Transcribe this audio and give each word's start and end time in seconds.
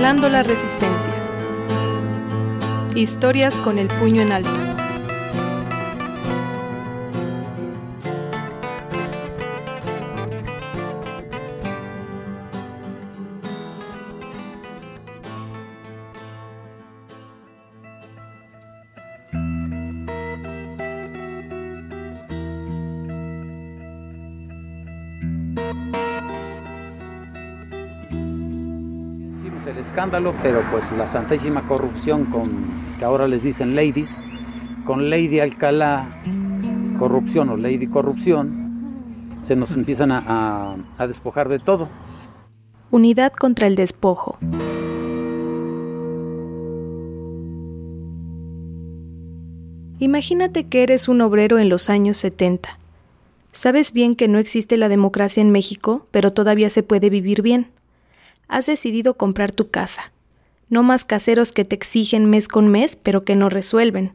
revelando 0.00 0.30
la 0.30 0.42
resistencia. 0.42 1.12
Historias 2.94 3.54
con 3.56 3.78
el 3.78 3.88
puño 3.88 4.22
en 4.22 4.32
alto. 4.32 4.69
Pero 30.42 30.62
pues 30.72 30.90
la 30.92 31.06
santísima 31.06 31.68
corrupción 31.68 32.24
con 32.24 32.42
que 32.98 33.04
ahora 33.04 33.28
les 33.28 33.44
dicen 33.44 33.76
ladies, 33.76 34.10
con 34.84 35.08
Lady 35.08 35.38
Alcalá 35.38 36.08
corrupción 36.98 37.48
o 37.48 37.56
Lady 37.56 37.86
corrupción, 37.86 39.38
se 39.42 39.54
nos 39.54 39.70
empiezan 39.70 40.10
a 40.10 41.06
despojar 41.06 41.48
de 41.48 41.60
todo. 41.60 41.88
Unidad 42.90 43.32
contra 43.32 43.68
el 43.68 43.76
despojo. 43.76 44.36
Imagínate 50.00 50.66
que 50.66 50.82
eres 50.82 51.08
un 51.08 51.20
obrero 51.20 51.58
en 51.58 51.68
los 51.68 51.88
años 51.88 52.18
70. 52.18 52.78
Sabes 53.52 53.92
bien 53.92 54.16
que 54.16 54.28
no 54.28 54.38
existe 54.38 54.76
la 54.76 54.88
democracia 54.88 55.40
en 55.40 55.50
México, 55.50 56.06
pero 56.10 56.32
todavía 56.32 56.68
se 56.68 56.82
puede 56.82 57.10
vivir 57.10 57.42
bien. 57.42 57.68
Has 58.50 58.66
decidido 58.66 59.14
comprar 59.14 59.52
tu 59.52 59.70
casa. 59.70 60.12
No 60.68 60.82
más 60.82 61.04
caseros 61.04 61.52
que 61.52 61.64
te 61.64 61.76
exigen 61.76 62.28
mes 62.28 62.48
con 62.48 62.68
mes, 62.68 62.96
pero 62.96 63.24
que 63.24 63.36
no 63.36 63.48
resuelven. 63.48 64.12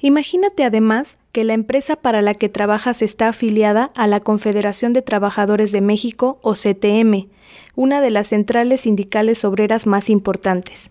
Imagínate 0.00 0.64
además 0.64 1.16
que 1.30 1.44
la 1.44 1.54
empresa 1.54 1.94
para 1.94 2.22
la 2.22 2.34
que 2.34 2.48
trabajas 2.48 3.02
está 3.02 3.28
afiliada 3.28 3.92
a 3.96 4.08
la 4.08 4.18
Confederación 4.18 4.92
de 4.92 5.02
Trabajadores 5.02 5.70
de 5.70 5.80
México 5.80 6.40
o 6.42 6.54
CTM, 6.54 7.28
una 7.76 8.00
de 8.00 8.10
las 8.10 8.26
centrales 8.28 8.80
sindicales 8.80 9.44
obreras 9.44 9.86
más 9.86 10.10
importantes. 10.10 10.90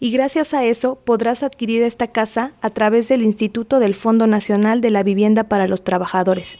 Y 0.00 0.10
gracias 0.10 0.54
a 0.54 0.64
eso 0.64 0.96
podrás 0.96 1.44
adquirir 1.44 1.82
esta 1.84 2.08
casa 2.08 2.54
a 2.60 2.70
través 2.70 3.06
del 3.06 3.22
Instituto 3.22 3.78
del 3.78 3.94
Fondo 3.94 4.26
Nacional 4.26 4.80
de 4.80 4.90
la 4.90 5.04
Vivienda 5.04 5.44
para 5.44 5.68
los 5.68 5.84
Trabajadores, 5.84 6.58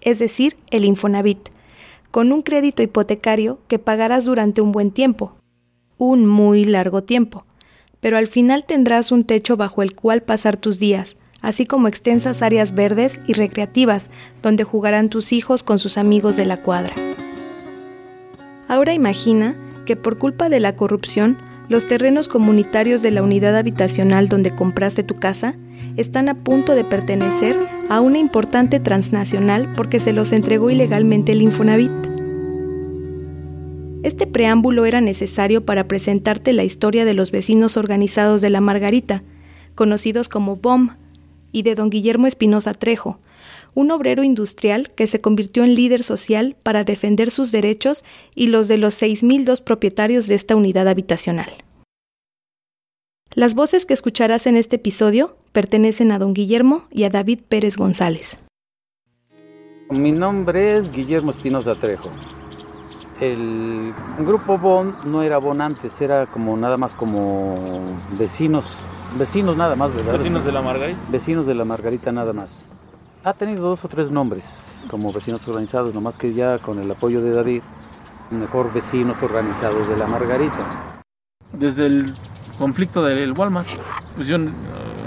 es 0.00 0.20
decir, 0.20 0.56
el 0.70 0.84
Infonavit, 0.84 1.48
con 2.14 2.30
un 2.30 2.42
crédito 2.42 2.80
hipotecario 2.80 3.58
que 3.66 3.80
pagarás 3.80 4.24
durante 4.24 4.60
un 4.60 4.70
buen 4.70 4.92
tiempo, 4.92 5.34
un 5.98 6.26
muy 6.26 6.64
largo 6.64 7.02
tiempo, 7.02 7.44
pero 7.98 8.16
al 8.16 8.28
final 8.28 8.64
tendrás 8.64 9.10
un 9.10 9.24
techo 9.24 9.56
bajo 9.56 9.82
el 9.82 9.96
cual 9.96 10.22
pasar 10.22 10.56
tus 10.56 10.78
días, 10.78 11.16
así 11.40 11.66
como 11.66 11.88
extensas 11.88 12.40
áreas 12.40 12.72
verdes 12.72 13.18
y 13.26 13.32
recreativas 13.32 14.10
donde 14.42 14.62
jugarán 14.62 15.08
tus 15.08 15.32
hijos 15.32 15.64
con 15.64 15.80
sus 15.80 15.98
amigos 15.98 16.36
de 16.36 16.44
la 16.44 16.62
cuadra. 16.62 16.94
Ahora 18.68 18.94
imagina 18.94 19.56
que 19.84 19.96
por 19.96 20.16
culpa 20.16 20.48
de 20.48 20.60
la 20.60 20.76
corrupción, 20.76 21.36
los 21.68 21.88
terrenos 21.88 22.28
comunitarios 22.28 23.02
de 23.02 23.10
la 23.10 23.24
unidad 23.24 23.56
habitacional 23.56 24.28
donde 24.28 24.54
compraste 24.54 25.02
tu 25.02 25.16
casa 25.16 25.56
están 25.96 26.28
a 26.28 26.34
punto 26.34 26.76
de 26.76 26.84
pertenecer 26.84 27.58
a 27.88 28.00
una 28.00 28.18
importante 28.18 28.78
transnacional 28.78 29.72
porque 29.76 29.98
se 29.98 30.12
los 30.12 30.32
entregó 30.32 30.70
ilegalmente 30.70 31.32
el 31.32 31.42
Infonavit. 31.42 32.03
Este 34.04 34.26
preámbulo 34.26 34.84
era 34.84 35.00
necesario 35.00 35.64
para 35.64 35.88
presentarte 35.88 36.52
la 36.52 36.62
historia 36.62 37.06
de 37.06 37.14
los 37.14 37.30
vecinos 37.30 37.78
organizados 37.78 38.42
de 38.42 38.50
la 38.50 38.60
Margarita, 38.60 39.22
conocidos 39.74 40.28
como 40.28 40.56
BOM, 40.56 40.90
y 41.52 41.62
de 41.62 41.74
don 41.74 41.88
Guillermo 41.88 42.26
Espinosa 42.26 42.74
Trejo, 42.74 43.18
un 43.72 43.90
obrero 43.90 44.22
industrial 44.22 44.90
que 44.90 45.06
se 45.06 45.22
convirtió 45.22 45.64
en 45.64 45.74
líder 45.74 46.02
social 46.02 46.54
para 46.62 46.84
defender 46.84 47.30
sus 47.30 47.50
derechos 47.50 48.04
y 48.34 48.48
los 48.48 48.68
de 48.68 48.76
los 48.76 49.00
6.002 49.00 49.62
propietarios 49.62 50.26
de 50.26 50.34
esta 50.34 50.54
unidad 50.54 50.86
habitacional. 50.86 51.48
Las 53.34 53.54
voces 53.54 53.86
que 53.86 53.94
escucharás 53.94 54.46
en 54.46 54.58
este 54.58 54.76
episodio 54.76 55.38
pertenecen 55.52 56.12
a 56.12 56.18
don 56.18 56.34
Guillermo 56.34 56.88
y 56.90 57.04
a 57.04 57.10
David 57.10 57.40
Pérez 57.48 57.78
González. 57.78 58.36
Mi 59.88 60.12
nombre 60.12 60.76
es 60.76 60.92
Guillermo 60.92 61.30
Espinosa 61.30 61.74
Trejo. 61.76 62.10
El 63.20 63.94
grupo 64.18 64.58
Bon 64.58 64.96
no 65.04 65.22
era 65.22 65.38
Bon 65.38 65.60
antes, 65.60 66.00
era 66.00 66.26
como 66.26 66.56
nada 66.56 66.76
más 66.76 66.92
como 66.92 67.80
vecinos, 68.18 68.80
vecinos 69.16 69.56
nada 69.56 69.76
más, 69.76 69.94
¿verdad? 69.94 70.18
Vecinos 70.18 70.44
de 70.44 70.52
la 70.52 70.62
Margarita. 70.62 70.98
Vecinos 71.10 71.46
de 71.46 71.54
la 71.54 71.64
Margarita 71.64 72.10
nada 72.10 72.32
más. 72.32 72.66
Ha 73.22 73.32
tenido 73.32 73.68
dos 73.68 73.84
o 73.84 73.88
tres 73.88 74.10
nombres 74.10 74.74
como 74.88 75.12
vecinos 75.12 75.46
organizados, 75.46 75.94
nomás 75.94 76.18
que 76.18 76.32
ya 76.34 76.58
con 76.58 76.78
el 76.80 76.90
apoyo 76.90 77.22
de 77.22 77.30
David, 77.32 77.62
mejor 78.30 78.72
vecinos 78.72 79.22
organizados 79.22 79.88
de 79.88 79.96
la 79.96 80.06
Margarita. 80.06 81.02
Desde 81.52 81.86
el 81.86 82.14
conflicto 82.58 83.02
del 83.02 83.32
Walmart, 83.32 83.68
pues 84.16 84.28
yo 84.28 84.36
eh, 84.36 84.50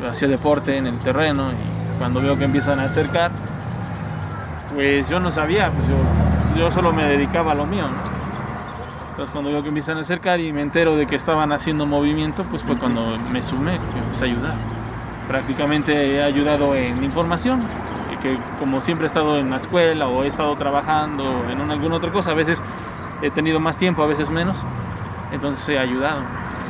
hacía 0.09 0.27
deporte 0.27 0.77
en 0.77 0.87
el 0.87 0.97
terreno 0.99 1.51
y 1.51 1.99
cuando 1.99 2.21
veo 2.21 2.37
que 2.37 2.45
empiezan 2.45 2.79
a 2.79 2.83
acercar, 2.85 3.31
pues 4.73 5.07
yo 5.09 5.19
no 5.19 5.31
sabía, 5.31 5.69
pues 5.71 5.87
yo, 5.89 5.95
yo 6.57 6.71
solo 6.71 6.91
me 6.91 7.03
dedicaba 7.03 7.51
a 7.51 7.55
lo 7.55 7.65
mío. 7.65 7.85
Entonces 9.11 9.31
cuando 9.31 9.51
veo 9.51 9.61
que 9.61 9.69
empiezan 9.69 9.97
a 9.97 10.01
acercar 10.01 10.39
y 10.39 10.51
me 10.53 10.61
entero 10.61 10.95
de 10.95 11.07
que 11.07 11.15
estaban 11.15 11.51
haciendo 11.51 11.85
movimiento, 11.85 12.43
pues 12.49 12.61
fue 12.63 12.77
cuando 12.77 13.17
me 13.31 13.41
sumé, 13.43 13.71
que 13.71 13.99
empecé 13.99 14.25
a 14.25 14.27
ayudar. 14.27 14.53
Prácticamente 15.27 16.15
he 16.15 16.23
ayudado 16.23 16.75
en 16.75 17.03
información, 17.03 17.61
que 18.21 18.37
como 18.59 18.81
siempre 18.81 19.05
he 19.05 19.07
estado 19.07 19.37
en 19.37 19.49
la 19.49 19.57
escuela 19.57 20.07
o 20.07 20.23
he 20.23 20.27
estado 20.27 20.55
trabajando 20.55 21.23
en 21.49 21.61
una, 21.61 21.73
alguna 21.73 21.97
otra 21.97 22.11
cosa, 22.11 22.31
a 22.31 22.33
veces 22.33 22.61
he 23.21 23.29
tenido 23.29 23.59
más 23.59 23.77
tiempo, 23.77 24.03
a 24.03 24.07
veces 24.07 24.29
menos, 24.29 24.57
entonces 25.31 25.67
he 25.69 25.79
ayudado. 25.79 26.21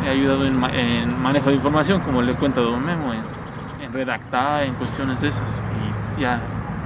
He 0.06 0.10
ayudado 0.10 0.46
en, 0.46 0.64
en 0.76 1.22
manejo 1.22 1.50
de 1.50 1.56
información, 1.56 2.02
como 2.02 2.22
le 2.22 2.34
cuento 2.34 2.76
a 2.76 2.78
Memo, 2.78 3.14
en, 3.14 3.22
en 3.84 3.94
redactar, 3.94 4.64
en 4.64 4.74
cuestiones 4.76 5.20
de 5.22 5.30
esas. 5.30 5.60
Y 6.18 6.22
ya 6.22 6.40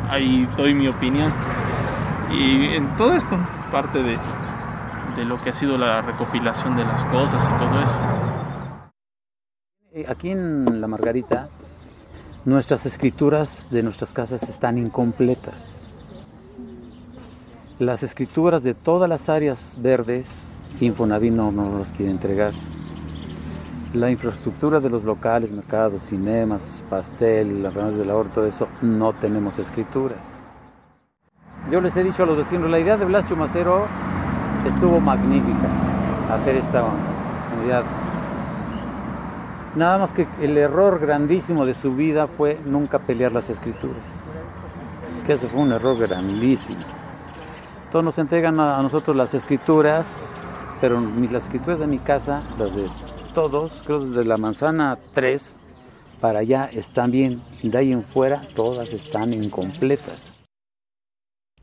ahí 0.10 0.48
doy 0.56 0.74
mi 0.74 0.88
opinión. 0.88 1.34
Y 2.34 2.76
en 2.76 2.96
todo 2.98 3.14
esto, 3.14 3.38
parte 3.72 4.02
de, 4.02 4.18
de 5.18 5.26
lo 5.26 5.42
que 5.42 5.50
ha 5.50 5.56
sido 5.56 5.78
la 5.78 6.02
recopilación 6.02 6.78
de 6.78 6.86
las 6.86 7.04
cosas 7.06 7.44
y 7.44 7.60
todo 7.60 7.82
eso. 7.82 8.22
Aquí 10.10 10.32
en 10.32 10.80
la 10.80 10.88
Margarita, 10.88 11.50
nuestras 12.46 12.86
escrituras 12.86 13.68
de 13.70 13.84
nuestras 13.84 14.14
casas 14.14 14.44
están 14.44 14.78
incompletas. 14.78 15.90
Las 17.78 18.04
escrituras 18.04 18.64
de 18.64 18.74
todas 18.74 19.10
las 19.10 19.28
áreas 19.28 19.78
verdes, 19.82 20.52
Infonavit 20.80 21.34
no, 21.34 21.52
no 21.52 21.80
las 21.80 21.92
quiere 21.92 22.12
entregar. 22.12 22.54
La 23.94 24.10
infraestructura 24.10 24.80
de 24.80 24.90
los 24.90 25.04
locales, 25.04 25.52
mercados, 25.52 26.04
cinemas, 26.04 26.84
pastel, 26.90 27.62
las 27.62 27.74
reuniones 27.74 28.00
del 28.00 28.10
ahorro, 28.10 28.30
todo 28.30 28.48
eso, 28.48 28.68
no 28.82 29.12
tenemos 29.14 29.60
escrituras. 29.60 30.41
Yo 31.72 31.82
les 31.82 31.96
he 31.96 32.04
dicho 32.04 32.24
a 32.24 32.26
los 32.26 32.38
vecinos, 32.38 32.70
la 32.70 32.80
idea 32.80 32.98
de 32.98 33.06
Blasio 33.06 33.36
Macero 33.36 33.88
estuvo 34.68 35.00
magnífica, 35.00 35.68
hacer 36.34 36.58
esta 36.58 36.84
unidad 37.60 37.84
Nada 39.76 40.00
más 40.00 40.12
que 40.12 40.28
el 40.42 40.58
error 40.58 41.00
grandísimo 41.00 41.66
de 41.66 41.74
su 41.74 41.96
vida 41.96 42.28
fue 42.28 42.60
nunca 42.66 43.00
pelear 43.00 43.32
las 43.32 43.50
escrituras. 43.50 44.38
Que 45.26 45.34
ese 45.34 45.48
fue 45.48 45.62
un 45.62 45.72
error 45.72 45.98
grandísimo. 45.98 46.82
Todos 47.90 48.04
nos 48.04 48.18
entregan 48.18 48.60
a 48.60 48.82
nosotros 48.82 49.16
las 49.16 49.34
escrituras, 49.34 50.28
pero 50.82 51.00
las 51.00 51.46
escrituras 51.46 51.80
de 51.80 51.88
mi 51.88 52.00
casa, 52.00 52.42
las 52.60 52.76
de 52.76 52.90
todos, 53.34 53.84
creo 53.86 54.02
desde 54.02 54.26
la 54.26 54.36
manzana 54.36 54.98
3 55.14 55.58
para 56.20 56.40
allá 56.40 56.66
están 56.66 57.12
bien. 57.12 57.42
De 57.64 57.78
ahí 57.78 57.94
en 57.94 58.04
fuera 58.04 58.42
todas 58.54 58.92
están 58.92 59.32
incompletas. 59.32 60.31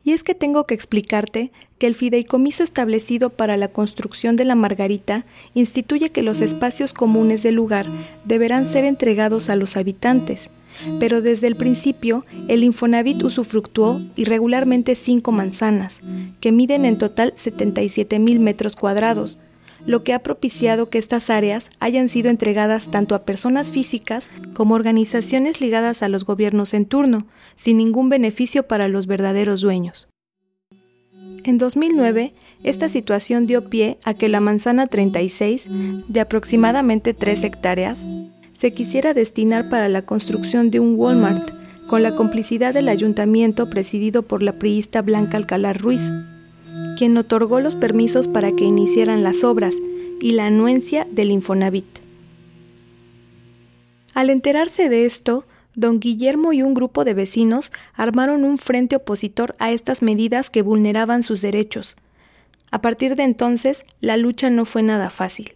Y 0.09 0.13
es 0.13 0.23
que 0.23 0.33
tengo 0.33 0.65
que 0.65 0.73
explicarte 0.73 1.51
que 1.77 1.85
el 1.85 1.93
fideicomiso 1.93 2.63
establecido 2.63 3.29
para 3.29 3.57
la 3.57 3.67
construcción 3.67 4.37
de 4.37 4.43
la 4.43 4.55
Margarita 4.55 5.27
instituye 5.53 6.09
que 6.09 6.23
los 6.23 6.41
espacios 6.41 6.93
comunes 6.93 7.43
del 7.43 7.53
lugar 7.53 7.85
deberán 8.25 8.65
ser 8.65 8.85
entregados 8.85 9.51
a 9.51 9.55
los 9.55 9.77
habitantes, 9.77 10.49
pero 10.99 11.21
desde 11.21 11.45
el 11.45 11.55
principio 11.55 12.25
el 12.47 12.63
Infonavit 12.63 13.21
usufructuó 13.21 14.01
irregularmente 14.15 14.95
cinco 14.95 15.31
manzanas, 15.31 15.99
que 16.39 16.51
miden 16.51 16.85
en 16.85 16.97
total 16.97 17.33
77 17.35 18.17
mil 18.17 18.39
metros 18.39 18.75
cuadrados, 18.75 19.37
lo 19.85 20.03
que 20.03 20.13
ha 20.13 20.19
propiciado 20.19 20.89
que 20.89 20.97
estas 20.97 21.29
áreas 21.29 21.69
hayan 21.79 22.09
sido 22.09 22.29
entregadas 22.29 22.91
tanto 22.91 23.15
a 23.15 23.23
personas 23.23 23.71
físicas 23.71 24.27
como 24.53 24.75
organizaciones 24.75 25.61
ligadas 25.61 26.03
a 26.03 26.09
los 26.09 26.25
gobiernos 26.25 26.73
en 26.73 26.85
turno, 26.85 27.27
sin 27.55 27.77
ningún 27.77 28.09
beneficio 28.09 28.67
para 28.67 28.87
los 28.87 29.07
verdaderos 29.07 29.61
dueños. 29.61 30.07
En 31.43 31.57
2009, 31.57 32.33
esta 32.63 32.89
situación 32.89 33.47
dio 33.47 33.69
pie 33.69 33.97
a 34.03 34.13
que 34.13 34.27
la 34.27 34.41
manzana 34.41 34.87
36, 34.87 35.67
de 36.07 36.19
aproximadamente 36.19 37.13
3 37.13 37.45
hectáreas, 37.45 38.05
se 38.53 38.73
quisiera 38.73 39.13
destinar 39.13 39.69
para 39.69 39.87
la 39.87 40.01
construcción 40.01 40.69
de 40.69 40.81
un 40.81 40.95
Walmart, 40.97 41.51
con 41.87 42.03
la 42.03 42.13
complicidad 42.13 42.73
del 42.73 42.89
ayuntamiento 42.89 43.69
presidido 43.69 44.23
por 44.23 44.43
la 44.43 44.59
priista 44.59 45.01
Blanca 45.01 45.37
Alcalá 45.37 45.73
Ruiz, 45.73 46.01
quien 46.99 47.15
otorgó 47.15 47.61
los 47.61 47.77
permisos 47.77 48.27
para 48.27 48.51
que 48.51 48.65
iniciaran 48.65 49.23
las 49.23 49.45
obras 49.45 49.73
y 50.19 50.31
la 50.31 50.47
anuencia 50.47 51.07
del 51.09 51.31
Infonavit. 51.31 51.87
Al 54.13 54.29
enterarse 54.29 54.89
de 54.89 55.05
esto, 55.05 55.45
don 55.75 56.01
Guillermo 56.01 56.51
y 56.51 56.61
un 56.61 56.73
grupo 56.73 57.05
de 57.05 57.13
vecinos 57.13 57.71
armaron 57.93 58.43
un 58.43 58.57
frente 58.57 58.97
opositor 58.97 59.55
a 59.59 59.71
estas 59.71 60.01
medidas 60.01 60.49
que 60.49 60.61
vulneraban 60.61 61.23
sus 61.23 61.41
derechos. 61.41 61.95
A 62.69 62.81
partir 62.81 63.15
de 63.15 63.23
entonces, 63.23 63.85
la 64.01 64.17
lucha 64.17 64.49
no 64.49 64.65
fue 64.65 64.83
nada 64.83 65.09
fácil. 65.09 65.53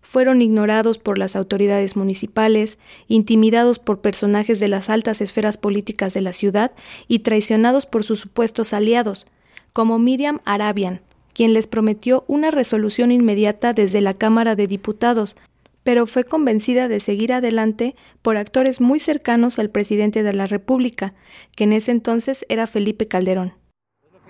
Fueron 0.00 0.42
ignorados 0.42 0.98
por 0.98 1.16
las 1.16 1.36
autoridades 1.36 1.94
municipales, 1.94 2.76
intimidados 3.06 3.78
por 3.78 4.00
personajes 4.00 4.58
de 4.58 4.66
las 4.66 4.90
altas 4.90 5.20
esferas 5.20 5.58
políticas 5.58 6.12
de 6.12 6.22
la 6.22 6.32
ciudad 6.32 6.72
y 7.06 7.20
traicionados 7.20 7.86
por 7.86 8.02
sus 8.02 8.18
supuestos 8.18 8.72
aliados, 8.72 9.28
como 9.72 9.98
Miriam 9.98 10.40
Arabian, 10.44 11.00
quien 11.34 11.54
les 11.54 11.66
prometió 11.66 12.24
una 12.26 12.50
resolución 12.50 13.10
inmediata 13.10 13.72
desde 13.72 14.00
la 14.00 14.14
Cámara 14.14 14.54
de 14.54 14.66
Diputados, 14.66 15.36
pero 15.84 16.06
fue 16.06 16.24
convencida 16.24 16.88
de 16.88 17.00
seguir 17.00 17.32
adelante 17.32 17.96
por 18.22 18.36
actores 18.36 18.80
muy 18.80 18.98
cercanos 18.98 19.58
al 19.58 19.70
presidente 19.70 20.22
de 20.22 20.32
la 20.32 20.46
República, 20.46 21.14
que 21.56 21.64
en 21.64 21.72
ese 21.72 21.90
entonces 21.90 22.44
era 22.48 22.66
Felipe 22.66 23.08
Calderón. 23.08 23.54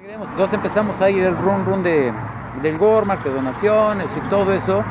Entonces 0.09 0.55
empezamos 0.55 1.01
a 1.01 1.11
ir 1.11 1.23
el 1.23 1.37
run 1.37 1.65
run 1.65 1.83
de, 1.83 2.13
del 2.63 2.79
Gorma, 2.79 3.17
de 3.17 3.31
donaciones 3.31 4.11
y 4.17 4.21
todo 4.29 4.53
eso. 4.53 4.83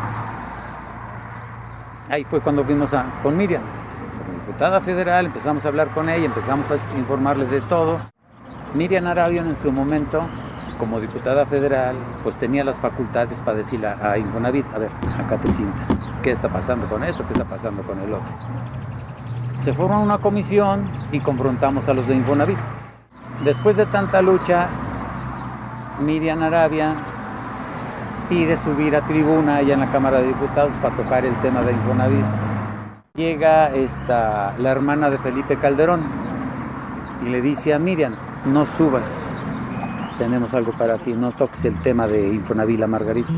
Ahí 2.09 2.23
fue 2.25 2.41
cuando 2.41 2.63
fuimos 2.63 2.91
con 3.23 3.37
Miriam, 3.37 3.61
como 4.17 4.39
diputada 4.39 4.81
federal, 4.81 5.27
empezamos 5.27 5.65
a 5.65 5.69
hablar 5.69 5.89
con 5.89 6.09
ella, 6.09 6.25
empezamos 6.25 6.69
a 6.69 6.75
informarle 6.97 7.45
de 7.45 7.61
todo. 7.61 8.01
Miriam 8.73 9.07
Arabion 9.07 9.49
en 9.49 9.57
su 9.57 9.71
momento 9.71 10.21
como 10.81 10.99
diputada 10.99 11.45
federal, 11.45 11.95
pues 12.23 12.35
tenía 12.37 12.63
las 12.63 12.79
facultades 12.79 13.39
para 13.41 13.57
decirle 13.57 13.87
a, 13.87 14.17
Infonavit, 14.17 14.65
a 14.73 14.79
ver, 14.79 14.89
acá 15.23 15.37
te 15.37 15.47
sientes, 15.49 16.11
¿qué 16.23 16.31
está 16.31 16.49
pasando 16.49 16.87
con 16.87 17.03
esto? 17.03 17.23
¿Qué 17.27 17.33
está 17.33 17.45
pasando 17.45 17.83
con 17.83 17.99
el 17.99 18.11
otro? 18.11 18.33
Se 19.59 19.73
formó 19.73 20.01
una 20.01 20.17
comisión 20.17 20.89
y 21.11 21.19
confrontamos 21.19 21.87
a 21.87 21.93
los 21.93 22.07
de 22.07 22.15
Infonavit. 22.15 22.57
Después 23.43 23.77
de 23.77 23.85
tanta 23.85 24.23
lucha, 24.23 24.69
Miriam 25.99 26.41
Arabia 26.41 26.95
pide 28.27 28.57
subir 28.57 28.95
a 28.95 29.01
tribuna 29.01 29.57
allá 29.57 29.75
en 29.75 29.81
la 29.81 29.91
Cámara 29.91 30.19
de 30.19 30.29
Diputados 30.29 30.71
para 30.81 30.95
tocar 30.95 31.25
el 31.25 31.35
tema 31.41 31.61
de 31.61 31.73
Infonavit. 31.73 32.25
Llega 33.13 33.67
esta, 33.67 34.57
la 34.57 34.71
hermana 34.71 35.11
de 35.11 35.19
Felipe 35.19 35.57
Calderón 35.57 36.01
y 37.23 37.29
le 37.29 37.39
dice 37.41 37.73
a 37.75 37.77
Miriam, 37.77 38.15
no 38.45 38.65
subas, 38.65 39.07
tenemos 40.17 40.53
algo 40.53 40.71
para 40.73 40.97
ti, 40.97 41.13
no 41.13 41.31
toques 41.31 41.65
el 41.65 41.81
tema 41.81 42.07
de 42.07 42.27
Infonavila 42.27 42.87
Margarita. 42.87 43.31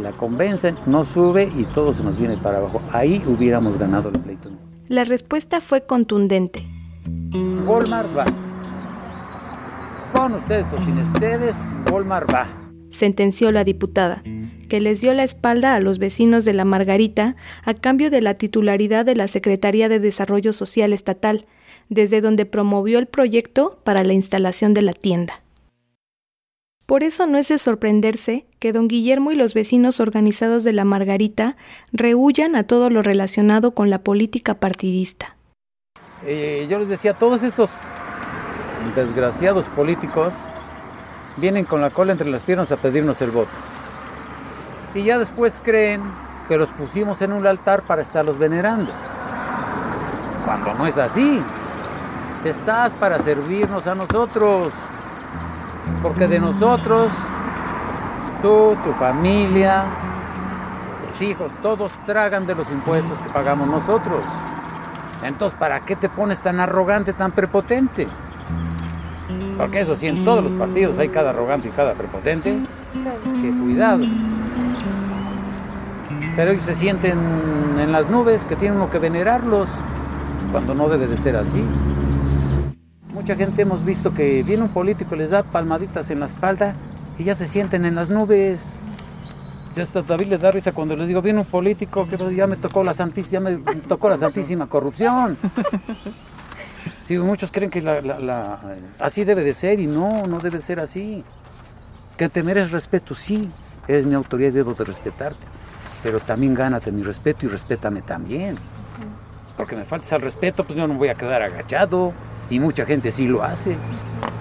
La 0.00 0.12
convencen, 0.12 0.76
no 0.86 1.04
sube 1.04 1.50
y 1.56 1.64
todo 1.64 1.94
se 1.94 2.02
nos 2.02 2.18
viene 2.18 2.36
para 2.36 2.58
abajo. 2.58 2.82
Ahí 2.90 3.22
hubiéramos 3.26 3.78
ganado 3.78 4.08
el 4.08 4.18
pleito. 4.18 4.50
La 4.88 5.04
respuesta 5.04 5.60
fue 5.60 5.86
contundente. 5.86 6.66
Walmart 7.66 8.16
va. 8.16 8.24
Con 10.14 10.34
ustedes 10.34 10.66
o 10.72 10.84
sin 10.84 10.98
ustedes, 10.98 11.56
Walmart 11.90 12.32
va. 12.32 12.48
Sentenció 12.90 13.52
la 13.52 13.64
diputada, 13.64 14.22
que 14.68 14.80
les 14.80 15.00
dio 15.00 15.14
la 15.14 15.24
espalda 15.24 15.74
a 15.74 15.80
los 15.80 15.98
vecinos 15.98 16.44
de 16.44 16.52
la 16.52 16.64
Margarita 16.64 17.36
a 17.64 17.74
cambio 17.74 18.10
de 18.10 18.20
la 18.20 18.34
titularidad 18.34 19.06
de 19.06 19.16
la 19.16 19.28
Secretaría 19.28 19.88
de 19.88 20.00
Desarrollo 20.00 20.52
Social 20.52 20.92
Estatal, 20.92 21.46
desde 21.88 22.20
donde 22.20 22.46
promovió 22.46 22.98
el 22.98 23.06
proyecto 23.06 23.78
para 23.84 24.04
la 24.04 24.12
instalación 24.12 24.74
de 24.74 24.82
la 24.82 24.92
tienda. 24.92 25.42
Por 26.86 27.04
eso 27.04 27.26
no 27.26 27.38
es 27.38 27.48
de 27.48 27.58
sorprenderse 27.58 28.44
que 28.58 28.72
don 28.72 28.88
Guillermo 28.88 29.32
y 29.32 29.34
los 29.34 29.54
vecinos 29.54 30.00
organizados 30.00 30.64
de 30.64 30.72
la 30.72 30.84
Margarita 30.84 31.56
rehuyan 31.92 32.56
a 32.56 32.64
todo 32.64 32.90
lo 32.90 33.02
relacionado 33.02 33.74
con 33.74 33.88
la 33.88 34.00
política 34.00 34.54
partidista. 34.54 35.36
Eh, 36.26 36.66
yo 36.68 36.78
les 36.78 36.88
decía, 36.88 37.14
todos 37.14 37.42
estos 37.42 37.70
desgraciados 38.94 39.64
políticos 39.68 40.34
vienen 41.36 41.64
con 41.64 41.80
la 41.80 41.90
cola 41.90 42.12
entre 42.12 42.28
las 42.28 42.42
piernas 42.42 42.70
a 42.72 42.76
pedirnos 42.76 43.22
el 43.22 43.30
voto. 43.30 43.50
Y 44.94 45.04
ya 45.04 45.18
después 45.18 45.54
creen 45.62 46.02
que 46.48 46.56
los 46.56 46.68
pusimos 46.70 47.22
en 47.22 47.32
un 47.32 47.46
altar 47.46 47.82
para 47.86 48.02
estarlos 48.02 48.38
venerando. 48.38 48.92
Cuando 50.44 50.74
no 50.74 50.86
es 50.86 50.98
así. 50.98 51.42
Estás 52.44 52.92
para 52.94 53.18
servirnos 53.20 53.86
a 53.86 53.94
nosotros. 53.94 54.72
Porque 56.02 56.26
de 56.26 56.40
nosotros, 56.40 57.12
tú, 58.40 58.76
tu 58.84 58.92
familia, 58.92 59.84
tus 61.10 61.22
hijos, 61.22 61.50
todos 61.62 61.92
tragan 62.06 62.46
de 62.46 62.54
los 62.54 62.70
impuestos 62.70 63.18
que 63.18 63.30
pagamos 63.30 63.68
nosotros. 63.68 64.22
Entonces, 65.24 65.56
¿para 65.58 65.80
qué 65.80 65.94
te 65.94 66.08
pones 66.08 66.40
tan 66.40 66.58
arrogante, 66.58 67.12
tan 67.12 67.30
prepotente? 67.30 68.08
Porque 69.56 69.80
eso 69.80 69.94
sí, 69.94 70.08
en 70.08 70.24
todos 70.24 70.42
los 70.42 70.52
partidos 70.54 70.98
hay 70.98 71.08
cada 71.08 71.30
arrogante 71.30 71.68
y 71.68 71.70
cada 71.70 71.94
prepotente. 71.94 72.58
Que 73.40 73.50
cuidado. 73.50 74.04
Pero 76.34 76.50
ellos 76.50 76.64
se 76.64 76.74
sienten 76.74 77.18
en 77.78 77.92
las 77.92 78.08
nubes 78.10 78.44
que 78.46 78.56
tienen 78.56 78.78
uno 78.78 78.90
que 78.90 78.98
venerarlos, 78.98 79.68
cuando 80.50 80.74
no 80.74 80.88
debe 80.88 81.06
de 81.06 81.16
ser 81.16 81.36
así. 81.36 81.62
Mucha 83.22 83.36
gente 83.36 83.62
hemos 83.62 83.84
visto 83.84 84.12
que 84.12 84.42
viene 84.42 84.64
un 84.64 84.70
político, 84.70 85.14
les 85.14 85.30
da 85.30 85.44
palmaditas 85.44 86.10
en 86.10 86.18
la 86.18 86.26
espalda 86.26 86.74
y 87.16 87.22
ya 87.22 87.36
se 87.36 87.46
sienten 87.46 87.84
en 87.84 87.94
las 87.94 88.10
nubes. 88.10 88.80
Ya 89.76 89.84
hasta 89.84 90.02
David 90.02 90.26
le 90.26 90.38
da 90.38 90.50
risa 90.50 90.72
cuando 90.72 90.96
les 90.96 91.06
digo, 91.06 91.22
viene 91.22 91.38
un 91.38 91.44
político 91.44 92.08
que 92.08 92.18
ya 92.34 92.48
me 92.48 92.56
tocó 92.56 92.82
la 92.82 92.94
santísima, 92.94 93.48
me 93.50 93.58
tocó 93.86 94.08
la 94.08 94.16
santísima 94.16 94.66
corrupción. 94.66 95.38
Digo, 97.08 97.24
muchos 97.24 97.52
creen 97.52 97.70
que 97.70 97.80
la, 97.80 98.58
así 98.98 99.22
debe 99.22 99.44
de 99.44 99.54
ser 99.54 99.78
y 99.78 99.86
no, 99.86 100.26
no 100.26 100.40
debe 100.40 100.60
ser 100.60 100.80
así. 100.80 101.22
Que 102.16 102.28
te 102.28 102.42
mereces 102.42 102.72
respeto, 102.72 103.14
sí, 103.14 103.48
eres 103.86 104.04
mi 104.04 104.16
autoridad 104.16 104.50
y 104.50 104.54
debo 104.54 104.74
de 104.74 104.82
respetarte. 104.82 105.46
Pero 106.02 106.18
también 106.18 106.54
gánate 106.54 106.90
mi 106.90 107.04
respeto 107.04 107.46
y 107.46 107.50
respétame 107.50 108.02
también. 108.02 108.58
Porque 109.56 109.76
me 109.76 109.84
faltas 109.84 110.12
al 110.12 110.22
respeto, 110.22 110.64
pues 110.64 110.76
yo 110.76 110.88
no 110.88 110.94
voy 110.94 111.06
a 111.06 111.14
quedar 111.14 111.40
agachado. 111.40 112.12
Y 112.52 112.60
mucha 112.60 112.84
gente 112.84 113.10
sí 113.10 113.26
lo 113.26 113.42
hace. 113.42 113.78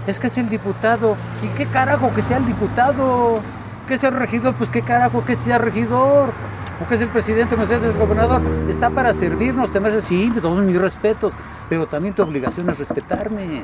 Es 0.06 0.20
que 0.20 0.28
es 0.28 0.38
el 0.38 0.50
diputado. 0.50 1.16
¿Y 1.42 1.48
qué 1.58 1.66
carajo 1.66 2.14
que 2.14 2.22
sea 2.22 2.40
el 2.40 2.46
diputado? 2.46 3.40
¿Que 3.88 3.98
sea 3.98 4.10
el 4.10 4.16
regidor? 4.16 4.54
Pues 4.56 4.70
qué 4.70 4.82
carajo 4.82 5.24
que 5.24 5.38
sea 5.38 5.58
regidor. 5.58 6.32
¿O 6.82 6.94
es 6.94 7.02
el 7.02 7.08
presidente, 7.08 7.56
no 7.56 7.64
es 7.64 7.72
el 7.72 7.94
gobernador? 7.94 8.42
Está 8.70 8.90
para 8.90 9.14
servirnos, 9.14 9.72
tener... 9.72 10.02
Sí, 10.02 10.30
todos 10.42 10.62
mis 10.62 10.78
respetos. 10.78 11.32
Pero 11.70 11.88
también 11.88 12.14
tu 12.14 12.24
obligación 12.24 12.70
es 12.70 12.80
respetarme. 12.80 13.62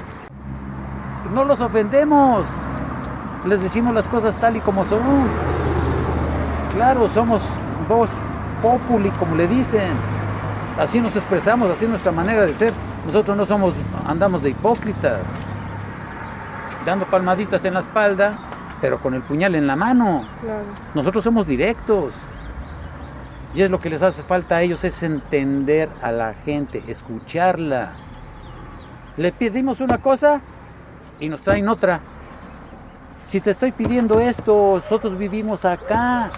No 1.34 1.44
los 1.44 1.60
ofendemos. 1.60 2.48
Les 3.46 3.62
decimos 3.62 3.94
las 3.94 4.08
cosas 4.08 4.34
tal 4.40 4.56
y 4.56 4.62
como 4.62 4.86
son. 4.86 5.02
Claro, 6.74 7.10
somos 7.10 7.42
voz 7.90 8.10
populi, 8.62 9.10
como 9.20 9.36
le 9.36 9.46
dicen. 9.46 9.92
Así 10.80 11.02
nos 11.02 11.14
expresamos, 11.18 11.70
así 11.70 11.84
es 11.84 11.90
nuestra 11.90 12.14
manera 12.14 12.46
de 12.46 12.54
ser. 12.54 12.72
Nosotros 13.08 13.38
no 13.38 13.46
somos, 13.46 13.74
andamos 14.06 14.44
de 14.44 14.50
hipócritas, 14.50 15.22
dando 16.86 17.06
palmaditas 17.06 17.64
en 17.66 17.74
la 17.74 17.80
espalda, 17.80 18.38
pero 18.82 19.00
con 19.00 19.14
el 19.14 19.22
puñal 19.24 19.56
en 19.56 19.66
la 19.66 19.76
mano. 19.76 20.28
Nosotros 20.94 21.24
somos 21.24 21.48
directos. 21.48 22.14
Y 23.56 23.62
es 23.62 23.72
lo 23.72 23.80
que 23.80 23.90
les 23.90 24.04
hace 24.04 24.22
falta 24.24 24.58
a 24.58 24.62
ellos, 24.62 24.84
es 24.84 25.02
entender 25.02 25.90
a 26.02 26.12
la 26.12 26.34
gente, 26.34 26.84
escucharla. 26.88 27.94
Le 29.16 29.32
pedimos 29.32 29.80
una 29.80 30.00
cosa 30.00 30.42
y 31.20 31.30
nos 31.30 31.42
traen 31.42 31.70
otra. 31.70 32.02
Si 33.30 33.42
te 33.42 33.52
estoy 33.52 33.72
pidiendo 33.72 34.20
esto, 34.20 34.74
nosotros 34.76 35.18
vivimos 35.18 35.66
acá 35.66 36.30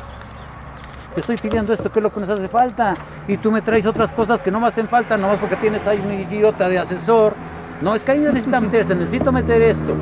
te 1.13 1.21
estoy 1.21 1.37
pidiendo 1.37 1.73
esto, 1.73 1.91
que 1.91 1.99
es 1.99 2.03
lo 2.03 2.11
que 2.11 2.19
nos 2.19 2.29
hace 2.29 2.47
falta, 2.47 2.95
y 3.29 3.37
tú 3.37 3.51
me 3.51 3.61
traes 3.61 3.85
otras 3.85 4.11
cosas 4.11 4.41
que 4.41 4.49
no 4.49 4.59
me 4.59 4.67
hacen 4.67 4.87
falta, 4.87 5.15
nomás 5.15 5.37
porque 5.37 5.55
tienes 5.57 5.85
ahí 5.85 6.01
un 6.03 6.11
idiota 6.11 6.67
de 6.67 6.79
asesor. 6.79 7.35
No, 7.79 7.93
es 7.93 8.03
que 8.03 8.13
ahí 8.13 8.17
necesita 8.17 8.59
meterse, 8.59 8.95
necesito 8.95 9.31
meter 9.31 9.61
esto. 9.61 9.93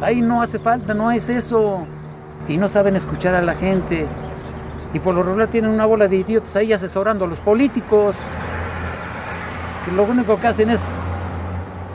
Ahí 0.00 0.22
no 0.22 0.40
hace 0.40 0.60
falta, 0.60 0.94
no 0.94 1.10
es 1.10 1.28
eso. 1.28 1.84
Y 2.46 2.56
no 2.56 2.68
saben 2.68 2.94
escuchar 2.94 3.34
a 3.34 3.42
la 3.42 3.56
gente. 3.56 4.06
Y 4.92 5.00
por 5.00 5.16
lo 5.16 5.24
regular 5.24 5.48
tienen 5.48 5.72
una 5.72 5.84
bola 5.84 6.06
de 6.06 6.14
idiotas 6.14 6.54
ahí 6.54 6.72
asesorando 6.72 7.24
a 7.24 7.28
los 7.28 7.40
políticos. 7.40 8.14
Que 9.84 9.90
lo 9.90 10.04
único 10.04 10.40
que 10.40 10.46
hacen 10.46 10.70
es 10.70 10.80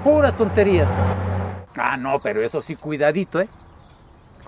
puras 0.03 0.35
tonterías. 0.35 0.89
Ah, 1.77 1.95
no, 1.95 2.19
pero 2.21 2.41
eso 2.41 2.61
sí, 2.61 2.75
cuidadito, 2.75 3.39
¿eh? 3.39 3.47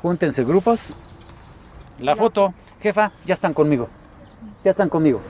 Júntense 0.02 0.44
grupos. 0.44 0.94
La 2.00 2.18
foto, 2.18 2.54
jefa, 2.82 3.14
ya 3.26 3.34
están 3.34 3.54
conmigo. 3.54 3.88
Ya 4.62 4.72
están 4.72 4.90
conmigo. 4.90 5.22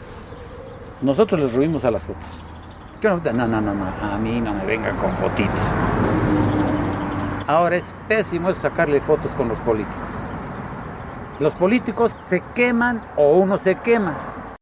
Nosotros 1.01 1.39
les 1.39 1.53
ruimos 1.53 1.83
a 1.83 1.89
las 1.89 2.05
fotos. 2.05 2.29
No, 3.01 3.17
no, 3.47 3.47
no, 3.47 3.73
no, 3.73 3.85
a 3.85 4.17
mí 4.19 4.39
no 4.39 4.53
me 4.53 4.63
vengan 4.63 4.95
con 4.97 5.11
fotitos. 5.17 5.59
Ahora 7.47 7.77
es 7.77 7.91
pésimo 8.07 8.53
sacarle 8.53 9.01
fotos 9.01 9.33
con 9.33 9.47
los 9.47 9.59
políticos. 9.61 10.09
Los 11.39 11.55
políticos 11.55 12.15
se 12.29 12.43
queman 12.53 13.03
o 13.17 13.33
uno 13.33 13.57
se 13.57 13.75
quema. 13.79 14.55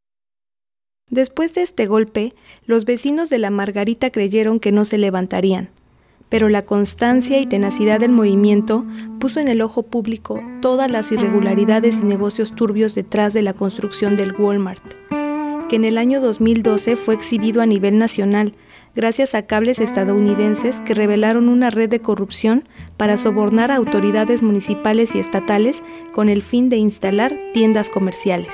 Después 1.09 1.53
de 1.53 1.63
este 1.63 1.87
golpe, 1.87 2.33
los 2.65 2.85
vecinos 2.85 3.29
de 3.29 3.39
la 3.39 3.49
Margarita 3.49 4.09
creyeron 4.09 4.61
que 4.61 4.71
no 4.71 4.85
se 4.85 4.97
levantarían, 4.97 5.69
pero 6.29 6.47
la 6.47 6.61
constancia 6.61 7.41
y 7.41 7.47
tenacidad 7.47 7.99
del 7.99 8.11
movimiento 8.11 8.85
puso 9.19 9.41
en 9.41 9.49
el 9.49 9.61
ojo 9.61 9.83
público 9.83 10.41
todas 10.61 10.89
las 10.89 11.11
irregularidades 11.11 11.99
y 11.99 12.05
negocios 12.05 12.55
turbios 12.55 12.95
detrás 12.95 13.33
de 13.33 13.41
la 13.41 13.53
construcción 13.53 14.15
del 14.15 14.33
Walmart 14.39 14.98
que 15.69 15.75
en 15.75 15.85
el 15.85 15.99
año 15.99 16.19
2012 16.19 16.95
fue 16.95 17.13
exhibido 17.13 17.61
a 17.61 17.67
nivel 17.67 17.99
nacional, 17.99 18.53
gracias 18.95 19.35
a 19.35 19.43
cables 19.43 19.79
estadounidenses 19.79 20.79
que 20.81 20.95
revelaron 20.95 21.47
una 21.47 21.69
red 21.69 21.87
de 21.87 22.01
corrupción 22.01 22.67
para 22.97 23.17
sobornar 23.17 23.71
a 23.71 23.75
autoridades 23.75 24.41
municipales 24.41 25.13
y 25.13 25.19
estatales 25.19 25.83
con 26.11 26.27
el 26.27 26.41
fin 26.41 26.69
de 26.69 26.77
instalar 26.77 27.37
tiendas 27.53 27.91
comerciales. 27.91 28.51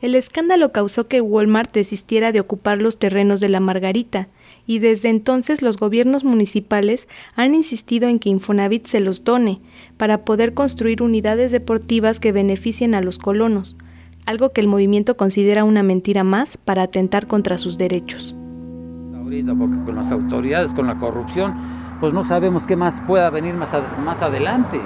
El 0.00 0.14
escándalo 0.14 0.72
causó 0.72 1.06
que 1.06 1.20
Walmart 1.20 1.72
desistiera 1.72 2.32
de 2.32 2.40
ocupar 2.40 2.78
los 2.78 2.98
terrenos 2.98 3.40
de 3.40 3.48
la 3.48 3.60
Margarita, 3.60 4.28
y 4.66 4.78
desde 4.78 5.10
entonces 5.10 5.60
los 5.60 5.76
gobiernos 5.76 6.24
municipales 6.24 7.08
han 7.34 7.54
insistido 7.54 8.08
en 8.08 8.20
que 8.20 8.30
Infonavit 8.30 8.86
se 8.86 9.00
los 9.00 9.24
done 9.24 9.60
para 9.98 10.24
poder 10.24 10.54
construir 10.54 11.02
unidades 11.02 11.50
deportivas 11.50 12.20
que 12.20 12.32
beneficien 12.32 12.94
a 12.94 13.00
los 13.00 13.18
colonos, 13.18 13.76
algo 14.28 14.50
que 14.50 14.60
el 14.60 14.68
movimiento 14.68 15.16
considera 15.16 15.64
una 15.64 15.82
mentira 15.82 16.22
más 16.22 16.58
para 16.58 16.82
atentar 16.82 17.26
contra 17.26 17.56
sus 17.56 17.78
derechos. 17.78 18.34
Ahorita, 19.16 19.54
porque 19.54 19.76
con 19.86 19.96
las 19.96 20.12
autoridades, 20.12 20.74
con 20.74 20.86
la 20.86 20.98
corrupción, 20.98 21.54
pues 21.98 22.12
no 22.12 22.22
sabemos 22.24 22.66
qué 22.66 22.76
más 22.76 23.00
pueda 23.00 23.30
venir 23.30 23.54
más, 23.54 23.74
más 24.04 24.20
adelante. 24.20 24.78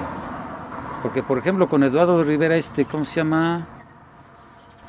Porque, 1.01 1.23
por 1.23 1.39
ejemplo, 1.39 1.67
con 1.67 1.83
Eduardo 1.83 2.23
Rivera, 2.23 2.55
este, 2.55 2.85
¿cómo 2.85 3.03
se 3.03 3.15
llama? 3.15 3.67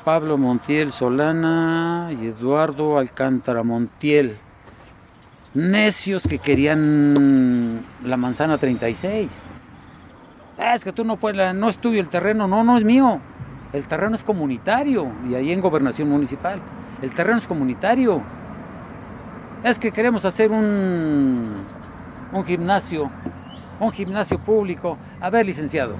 Pablo 0.05 0.37
Montiel 0.37 0.93
Solana 0.93 2.11
y 2.17 2.27
Eduardo 2.27 2.97
Alcántara 2.97 3.61
Montiel. 3.61 4.37
Necios 5.53 6.23
que 6.23 6.39
querían 6.39 7.81
la 8.05 8.15
manzana 8.15 8.57
36. 8.57 9.49
Es 10.57 10.83
que 10.85 10.93
tú 10.93 11.03
no 11.03 11.17
puedes, 11.17 11.53
no 11.53 11.67
es 11.67 11.77
tuyo 11.77 11.99
el 11.99 12.07
terreno, 12.07 12.47
no, 12.47 12.63
no 12.63 12.77
es 12.77 12.85
mío. 12.85 13.19
El 13.75 13.87
terreno 13.87 14.15
es 14.15 14.23
comunitario 14.23 15.11
y 15.29 15.35
ahí 15.35 15.51
en 15.51 15.59
gobernación 15.59 16.09
municipal. 16.09 16.61
El 17.01 17.11
terreno 17.11 17.39
es 17.39 17.45
comunitario. 17.45 18.21
Es 19.65 19.77
que 19.77 19.91
queremos 19.91 20.23
hacer 20.23 20.49
un, 20.49 21.55
un 22.31 22.45
gimnasio, 22.45 23.11
un 23.81 23.91
gimnasio 23.91 24.39
público. 24.39 24.97
A 25.19 25.29
ver, 25.29 25.45
licenciado, 25.45 25.97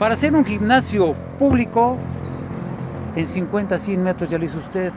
para 0.00 0.14
hacer 0.14 0.34
un 0.34 0.44
gimnasio 0.44 1.14
público 1.38 1.98
en 3.14 3.28
50, 3.28 3.78
100 3.78 4.02
metros 4.02 4.28
ya 4.28 4.36
lo 4.36 4.44
hizo 4.44 4.58
usted. 4.58 4.92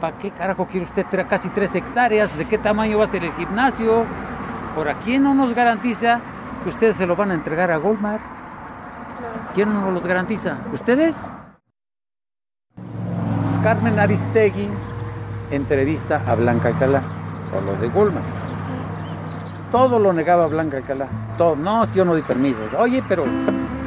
¿Para 0.00 0.18
qué 0.18 0.32
carajo 0.32 0.66
quiere 0.66 0.84
usted 0.84 1.06
casi 1.28 1.48
3 1.48 1.76
hectáreas? 1.76 2.36
¿De 2.36 2.44
qué 2.44 2.58
tamaño 2.58 2.98
va 2.98 3.04
a 3.04 3.08
ser 3.08 3.22
el 3.22 3.32
gimnasio? 3.34 4.04
¿Por 4.74 4.88
aquí 4.88 5.20
no 5.20 5.32
nos 5.32 5.54
garantiza 5.54 6.20
que 6.64 6.70
ustedes 6.70 6.96
se 6.96 7.06
lo 7.06 7.14
van 7.14 7.30
a 7.30 7.34
entregar 7.34 7.70
a 7.70 7.76
Goldmar? 7.76 8.35
¿Quién 9.54 9.72
nos 9.72 9.92
los 9.92 10.06
garantiza? 10.06 10.58
¿Ustedes? 10.72 11.16
Carmen 13.62 13.98
Aristegui 13.98 14.68
entrevista 15.50 16.22
a 16.26 16.34
Blanca 16.34 16.68
Alcalá 16.68 17.02
por 17.50 17.62
lo 17.62 17.76
de 17.76 17.88
Goldman. 17.88 18.22
Todo 19.72 19.98
lo 19.98 20.12
negaba 20.12 20.46
Blanca 20.46 20.76
Alcalá. 20.76 21.08
Todo. 21.36 21.56
No, 21.56 21.82
es 21.82 21.90
que 21.90 21.98
yo 21.98 22.04
no 22.04 22.14
di 22.14 22.22
permisos. 22.22 22.72
Oye, 22.74 23.02
pero 23.08 23.24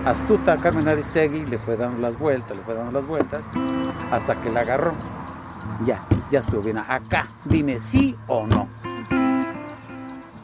astuta 0.06 0.58
Carmen 0.58 0.88
Aristegui 0.88 1.46
le 1.46 1.58
fue 1.60 1.78
dando 1.78 2.00
las 2.00 2.18
vueltas, 2.20 2.58
le 2.58 2.64
fue 2.64 2.74
dando 2.74 3.00
las 3.00 3.08
vueltas, 3.08 3.44
hasta 4.12 4.36
que 4.42 4.50
la 4.50 4.62
agarró. 4.62 4.94
Ya, 5.86 6.06
ya 6.32 6.40
estuvo 6.40 6.62
bien. 6.62 6.78
Acá, 6.78 7.28
dime 7.46 7.80
sí 7.80 8.16
o 8.28 8.46
no. 8.46 8.68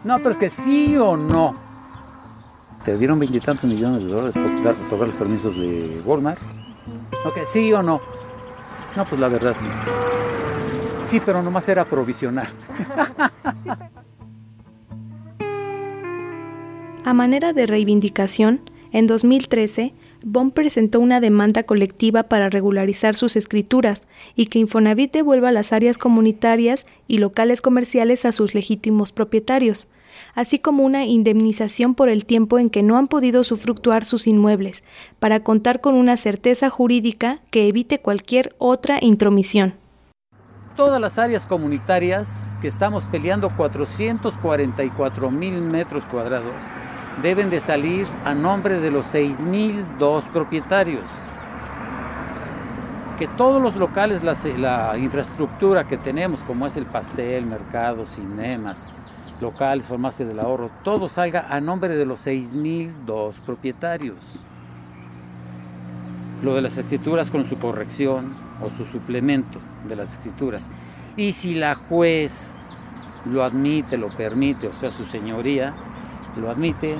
No, 0.03 0.17
pero 0.19 0.31
es 0.31 0.37
que 0.37 0.49
sí 0.49 0.97
o 0.97 1.17
no 1.17 1.64
te 2.83 2.97
dieron 2.97 3.19
veintitantos 3.19 3.69
millones 3.69 4.03
de 4.03 4.09
dólares 4.09 4.35
por 4.35 4.89
tocar 4.89 5.07
los 5.07 5.17
permisos 5.17 5.55
de 5.57 6.01
Walmart. 6.05 6.39
Ok, 7.25 7.39
sí 7.51 7.71
o 7.73 7.81
no. 7.81 8.01
No, 8.95 9.05
pues 9.05 9.19
la 9.19 9.27
verdad 9.27 9.55
sí. 9.59 9.67
Sí, 11.03 11.21
pero 11.23 11.41
nomás 11.43 11.67
era 11.69 11.85
provisional. 11.85 12.47
A 17.03 17.13
manera 17.13 17.53
de 17.53 17.67
reivindicación, 17.67 18.61
en 18.91 19.05
2013, 19.05 19.93
Bond 20.25 20.53
presentó 20.53 20.99
una 20.99 21.19
demanda 21.19 21.61
colectiva 21.61 22.23
para 22.23 22.49
regularizar 22.49 23.13
sus 23.13 23.35
escrituras 23.35 24.07
y 24.35 24.47
que 24.47 24.57
Infonavit 24.57 25.13
devuelva 25.13 25.51
las 25.51 25.71
áreas 25.71 25.99
comunitarias 25.99 26.85
y 27.07 27.19
locales 27.19 27.61
comerciales 27.61 28.25
a 28.25 28.31
sus 28.31 28.55
legítimos 28.55 29.11
propietarios, 29.11 29.87
así 30.33 30.59
como 30.59 30.83
una 30.83 31.05
indemnización 31.05 31.95
por 31.95 32.09
el 32.09 32.25
tiempo 32.25 32.59
en 32.59 32.69
que 32.69 32.83
no 32.83 32.97
han 32.97 33.07
podido 33.07 33.43
sufructuar 33.43 34.05
sus 34.05 34.27
inmuebles, 34.27 34.83
para 35.19 35.41
contar 35.41 35.81
con 35.81 35.95
una 35.95 36.17
certeza 36.17 36.69
jurídica 36.69 37.39
que 37.51 37.67
evite 37.67 37.99
cualquier 37.99 38.55
otra 38.57 38.97
intromisión. 39.01 39.75
Todas 40.75 40.99
las 40.99 41.17
áreas 41.17 41.45
comunitarias 41.45 42.51
que 42.59 42.67
estamos 42.67 43.05
peleando 43.05 43.49
444 43.55 45.31
mil 45.31 45.61
metros 45.61 46.05
cuadrados 46.05 46.61
deben 47.21 47.49
de 47.49 47.59
salir 47.59 48.05
a 48.25 48.33
nombre 48.33 48.79
de 48.79 48.91
los 48.91 49.05
6.002 49.13 50.29
propietarios. 50.29 51.07
Que 53.17 53.27
todos 53.27 53.61
los 53.61 53.77
locales, 53.77 54.21
la, 54.23 54.35
la 54.57 54.97
infraestructura 54.97 55.87
que 55.87 55.97
tenemos, 55.97 56.43
como 56.43 56.67
es 56.67 56.75
el 56.75 56.85
pastel, 56.85 57.45
mercado, 57.45 58.05
cinemas, 58.05 58.89
locales, 59.41 59.85
farmacia 59.85 60.25
del 60.25 60.39
ahorro, 60.39 60.69
todo 60.83 61.09
salga 61.09 61.47
a 61.49 61.59
nombre 61.61 61.95
de 61.95 62.05
los 62.05 62.25
6.002 62.25 63.39
propietarios. 63.45 64.39
Lo 66.43 66.55
de 66.55 66.61
las 66.61 66.77
escrituras 66.77 67.31
con 67.31 67.47
su 67.47 67.57
corrección 67.57 68.33
o 68.61 68.69
su 68.69 68.85
suplemento 68.85 69.59
de 69.87 69.95
las 69.95 70.11
escrituras. 70.11 70.69
Y 71.17 71.31
si 71.31 71.55
la 71.55 71.75
juez 71.75 72.59
lo 73.25 73.43
admite, 73.43 73.97
lo 73.97 74.15
permite, 74.15 74.67
o 74.67 74.73
sea, 74.73 74.91
su 74.91 75.05
señoría 75.05 75.73
lo 76.37 76.49
admite, 76.49 76.97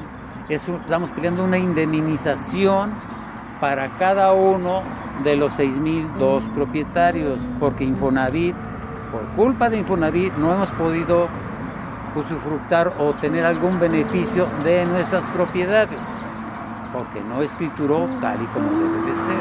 estamos 0.50 1.12
pidiendo 1.12 1.44
una 1.44 1.58
indemnización 1.58 2.94
para 3.60 3.98
cada 3.98 4.34
uno 4.34 4.82
de 5.24 5.36
los 5.36 5.58
6.002 5.60 6.54
propietarios, 6.54 7.42
porque 7.60 7.84
Infonavit, 7.84 8.56
por 9.12 9.24
culpa 9.36 9.70
de 9.70 9.80
Infonavit, 9.80 10.34
no 10.36 10.54
hemos 10.54 10.72
podido 10.72 11.28
usufructar 12.16 12.94
o 13.00 13.14
tener 13.14 13.46
algún 13.46 13.80
beneficio 13.80 14.48
de 14.64 14.86
nuestras 14.86 15.26
propiedades, 15.26 16.02
porque 16.94 17.22
no 17.22 17.42
escrituró 17.42 18.08
tal 18.22 18.42
y 18.42 18.46
como 18.48 18.70
debe 18.72 19.10
de 19.10 19.16
ser. 19.16 19.36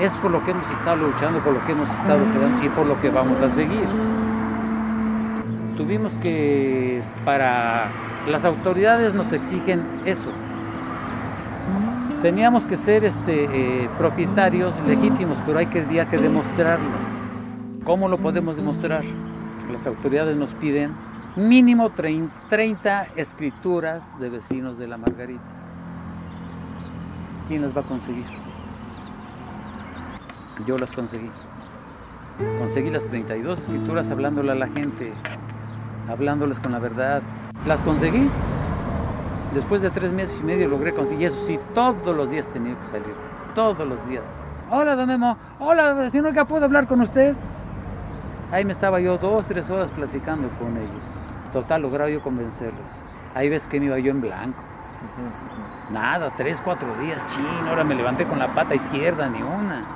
Es 0.00 0.16
por 0.18 0.30
lo 0.30 0.42
que 0.42 0.52
hemos 0.52 0.70
estado 0.70 0.96
luchando, 0.96 1.40
por 1.40 1.54
lo 1.54 1.64
que 1.64 1.72
hemos 1.72 1.88
estado 1.88 2.24
peleando 2.32 2.64
y 2.64 2.68
por 2.68 2.86
lo 2.86 3.00
que 3.00 3.10
vamos 3.10 3.40
a 3.42 3.48
seguir. 3.48 3.86
Tuvimos 5.76 6.18
que, 6.18 7.02
para 7.24 7.88
las 8.28 8.44
autoridades 8.44 9.14
nos 9.14 9.32
exigen 9.32 10.02
eso. 10.04 10.30
Teníamos 12.22 12.66
que 12.66 12.76
ser 12.76 13.04
este, 13.04 13.44
eh, 13.44 13.88
propietarios 13.96 14.74
legítimos, 14.86 15.38
pero 15.46 15.60
hay 15.60 15.66
que, 15.66 15.80
había 15.80 16.08
que 16.08 16.18
demostrarlo. 16.18 16.86
¿Cómo 17.84 18.08
lo 18.08 18.18
podemos 18.18 18.56
demostrar? 18.56 19.04
Las 19.72 19.86
autoridades 19.86 20.36
nos 20.36 20.52
piden 20.54 20.92
mínimo 21.36 21.90
30 21.90 23.06
escrituras 23.16 24.18
de 24.18 24.28
vecinos 24.28 24.78
de 24.78 24.88
la 24.88 24.96
Margarita. 24.96 25.42
¿Quién 27.46 27.62
las 27.62 27.76
va 27.76 27.80
a 27.80 27.84
conseguir? 27.84 28.26
Yo 30.66 30.76
las 30.76 30.92
conseguí. 30.92 31.30
Conseguí 32.58 32.90
las 32.90 33.06
32 33.06 33.58
escrituras 33.58 34.10
hablándole 34.10 34.52
a 34.52 34.54
la 34.54 34.68
gente, 34.68 35.12
hablándoles 36.08 36.60
con 36.60 36.72
la 36.72 36.78
verdad. 36.78 37.22
Las 37.66 37.80
conseguí. 37.80 38.28
Después 39.54 39.80
de 39.80 39.90
tres 39.90 40.12
meses 40.12 40.40
y 40.40 40.44
medio 40.44 40.68
logré 40.68 40.92
conseguir 40.92 41.28
eso. 41.28 41.40
Sí, 41.46 41.58
todos 41.74 42.14
los 42.14 42.30
días 42.30 42.46
tenía 42.48 42.78
que 42.78 42.84
salir. 42.84 43.14
Todos 43.54 43.88
los 43.88 44.06
días. 44.08 44.24
Hola, 44.70 44.94
don 44.94 45.08
Memo. 45.08 45.36
Hola, 45.58 45.94
vecino, 45.94 46.32
¿qué 46.32 46.44
puedo 46.44 46.66
hablar 46.66 46.86
con 46.86 47.00
usted? 47.00 47.34
Ahí 48.50 48.64
me 48.64 48.72
estaba 48.72 48.98
yo 48.98 49.18
dos, 49.18 49.44
tres 49.44 49.70
horas 49.70 49.90
platicando 49.90 50.48
con 50.58 50.76
ellos. 50.76 51.34
Total, 51.52 51.82
lograba 51.82 52.08
yo 52.08 52.22
convencerlos. 52.22 52.90
Ahí 53.34 53.50
ves 53.50 53.68
que 53.68 53.78
me 53.78 53.86
iba 53.86 53.98
yo 53.98 54.10
en 54.10 54.22
blanco. 54.22 54.62
Nada, 55.90 56.32
tres, 56.34 56.62
cuatro 56.64 56.88
días, 56.98 57.26
chin, 57.26 57.44
ahora 57.68 57.84
me 57.84 57.94
levanté 57.94 58.24
con 58.24 58.38
la 58.38 58.54
pata 58.54 58.74
izquierda, 58.74 59.28
ni 59.28 59.42
una. 59.42 59.86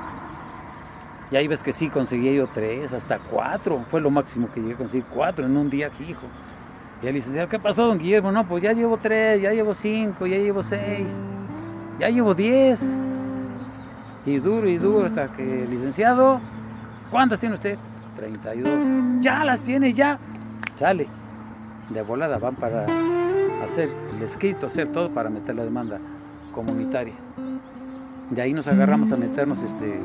Y 1.31 1.37
ahí 1.37 1.49
ves 1.49 1.63
que 1.63 1.73
sí, 1.73 1.89
conseguí 1.89 2.35
yo 2.35 2.47
tres, 2.47 2.93
hasta 2.93 3.19
cuatro. 3.19 3.85
Fue 3.89 4.03
lo 4.03 4.11
máximo 4.11 4.51
que 4.53 4.61
llegué 4.61 4.75
a 4.75 4.77
conseguir, 4.77 5.07
cuatro 5.11 5.47
en 5.47 5.57
un 5.57 5.71
día 5.71 5.91
hijo. 6.07 6.27
Y 7.03 7.07
el 7.07 7.15
licenciado, 7.15 7.49
¿qué 7.49 7.59
pasó, 7.59 7.87
don 7.87 7.99
Guillermo? 7.99 8.31
No, 8.33 8.47
pues 8.47 8.63
ya 8.63 8.73
llevo 8.73 8.99
tres, 8.99 9.41
ya 9.41 9.51
llevo 9.53 9.73
cinco, 9.73 10.27
ya 10.27 10.37
llevo 10.37 10.63
seis, 10.63 11.23
ya 11.99 12.11
llevo 12.11 12.35
diez. 12.35 12.85
Y 14.27 14.39
duro 14.39 14.69
y 14.69 14.77
duro 14.77 15.07
hasta 15.07 15.33
que, 15.33 15.67
licenciado, 15.69 16.39
¿cuántas 17.11 17.41
tiene 17.41 17.55
usted? 17.55 17.79
32. 18.17 19.21
Ya 19.21 19.45
las 19.45 19.61
tiene, 19.61 19.93
ya. 19.93 20.19
Sale. 20.77 21.07
De 21.91 22.03
volada 22.03 22.39
van 22.39 22.55
para 22.57 22.87
hacer 23.63 23.89
el 24.15 24.23
escrito, 24.23 24.67
hacer 24.67 24.91
todo 24.91 25.11
para 25.11 25.31
meter 25.31 25.55
la 25.55 25.65
demanda 25.65 26.01
comunitaria. 26.55 27.15
De 28.31 28.41
ahí 28.41 28.53
nos 28.53 28.67
agarramos 28.67 29.13
a 29.13 29.17
meternos 29.17 29.63
este, 29.63 30.01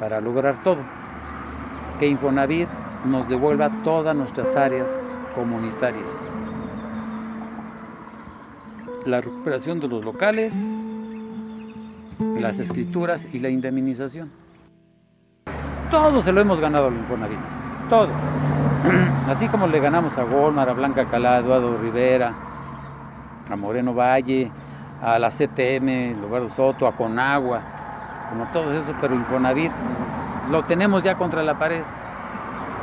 para 0.00 0.20
lograr 0.20 0.62
todo. 0.62 0.82
Que 1.98 2.06
Infonavit 2.06 2.68
nos 3.04 3.28
devuelva 3.28 3.70
todas 3.82 4.16
nuestras 4.16 4.56
áreas 4.56 5.16
comunitarias. 5.34 6.36
La 9.04 9.20
recuperación 9.20 9.80
de 9.80 9.88
los 9.88 10.02
locales, 10.04 10.54
las 12.18 12.58
escrituras 12.58 13.28
y 13.32 13.40
la 13.40 13.50
indemnización. 13.50 14.43
Todo 15.94 16.20
se 16.22 16.32
lo 16.32 16.40
hemos 16.40 16.58
ganado 16.58 16.88
al 16.88 16.94
Infonavit. 16.94 17.38
Todo. 17.88 18.08
Así 19.28 19.46
como 19.46 19.68
le 19.68 19.78
ganamos 19.78 20.18
a 20.18 20.24
Golmar, 20.24 20.68
a 20.68 20.72
Blanca 20.72 21.04
Calá, 21.04 21.36
a 21.36 21.38
Eduardo 21.38 21.78
Rivera, 21.78 22.34
a 23.48 23.54
Moreno 23.54 23.94
Valle, 23.94 24.50
a 25.00 25.20
la 25.20 25.28
CTM, 25.30 26.20
Lugar 26.20 26.50
Soto, 26.50 26.88
a 26.88 26.96
Conagua, 26.96 27.62
como 28.28 28.44
todos 28.46 28.74
esos, 28.74 28.92
pero 29.00 29.14
Infonavit 29.14 29.70
lo 30.50 30.64
tenemos 30.64 31.04
ya 31.04 31.14
contra 31.14 31.44
la 31.44 31.56
pared. 31.56 31.84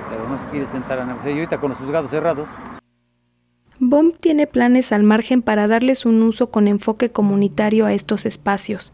Pero 0.09 0.29
no 0.29 0.37
se 0.37 0.47
quiere 0.47 0.65
sentar 0.65 0.97
a 0.97 1.05
negociar. 1.05 1.35
Y 1.35 1.39
ahorita 1.39 1.57
con 1.57 1.71
los 1.71 1.79
juzgados 1.79 2.09
cerrados. 2.09 2.47
BOM 3.77 4.13
tiene 4.13 4.47
planes 4.47 4.93
al 4.93 5.03
margen 5.03 5.41
para 5.41 5.67
darles 5.67 6.05
un 6.05 6.23
uso 6.23 6.49
con 6.49 6.65
enfoque 6.69 7.11
comunitario 7.11 7.85
a 7.85 7.91
estos 7.91 8.25
espacios. 8.25 8.93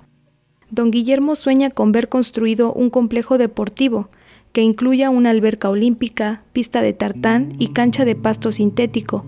Don 0.70 0.92
Guillermo 0.92 1.36
sueña 1.38 1.70
con 1.70 1.94
ver 1.94 2.10
construido 2.10 2.74
un 2.74 2.90
complejo 2.90 3.38
deportivo 3.38 4.10
que 4.52 4.62
incluya 4.62 5.10
una 5.10 5.30
alberca 5.30 5.70
olímpica, 5.70 6.44
pista 6.52 6.82
de 6.82 6.92
tartán 6.94 7.54
y 7.58 7.68
cancha 7.68 8.04
de 8.06 8.16
pasto 8.16 8.52
sintético, 8.52 9.26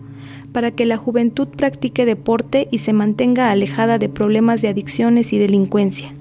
para 0.51 0.71
que 0.71 0.85
la 0.85 0.97
juventud 0.97 1.47
practique 1.47 2.05
deporte 2.05 2.67
y 2.71 2.79
se 2.79 2.93
mantenga 2.93 3.51
alejada 3.51 3.99
de 3.99 4.09
problemas 4.09 4.61
de 4.61 4.69
adicciones 4.69 5.31
y 5.31 5.37
delincuencia. 5.37 6.11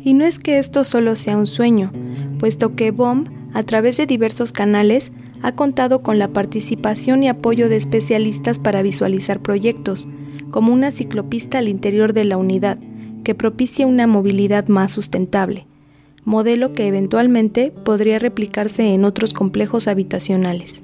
Y 0.00 0.14
no 0.14 0.24
es 0.24 0.38
que 0.38 0.58
esto 0.58 0.84
solo 0.84 1.16
sea 1.16 1.36
un 1.36 1.46
sueño, 1.46 1.92
puesto 2.38 2.74
que 2.74 2.90
BOM, 2.90 3.26
a 3.52 3.62
través 3.62 3.96
de 3.98 4.06
diversos 4.06 4.52
canales, 4.52 5.12
ha 5.42 5.54
contado 5.54 6.02
con 6.02 6.18
la 6.18 6.28
participación 6.28 7.22
y 7.22 7.28
apoyo 7.28 7.68
de 7.68 7.76
especialistas 7.76 8.58
para 8.58 8.82
visualizar 8.82 9.40
proyectos, 9.40 10.08
como 10.50 10.72
una 10.72 10.90
ciclopista 10.90 11.58
al 11.58 11.68
interior 11.68 12.14
de 12.14 12.24
la 12.24 12.36
unidad, 12.36 12.78
que 13.24 13.34
propicie 13.34 13.86
una 13.86 14.06
movilidad 14.06 14.68
más 14.68 14.92
sustentable, 14.92 15.66
modelo 16.24 16.72
que 16.72 16.86
eventualmente 16.86 17.72
podría 17.72 18.18
replicarse 18.18 18.94
en 18.94 19.04
otros 19.04 19.32
complejos 19.32 19.88
habitacionales. 19.88 20.82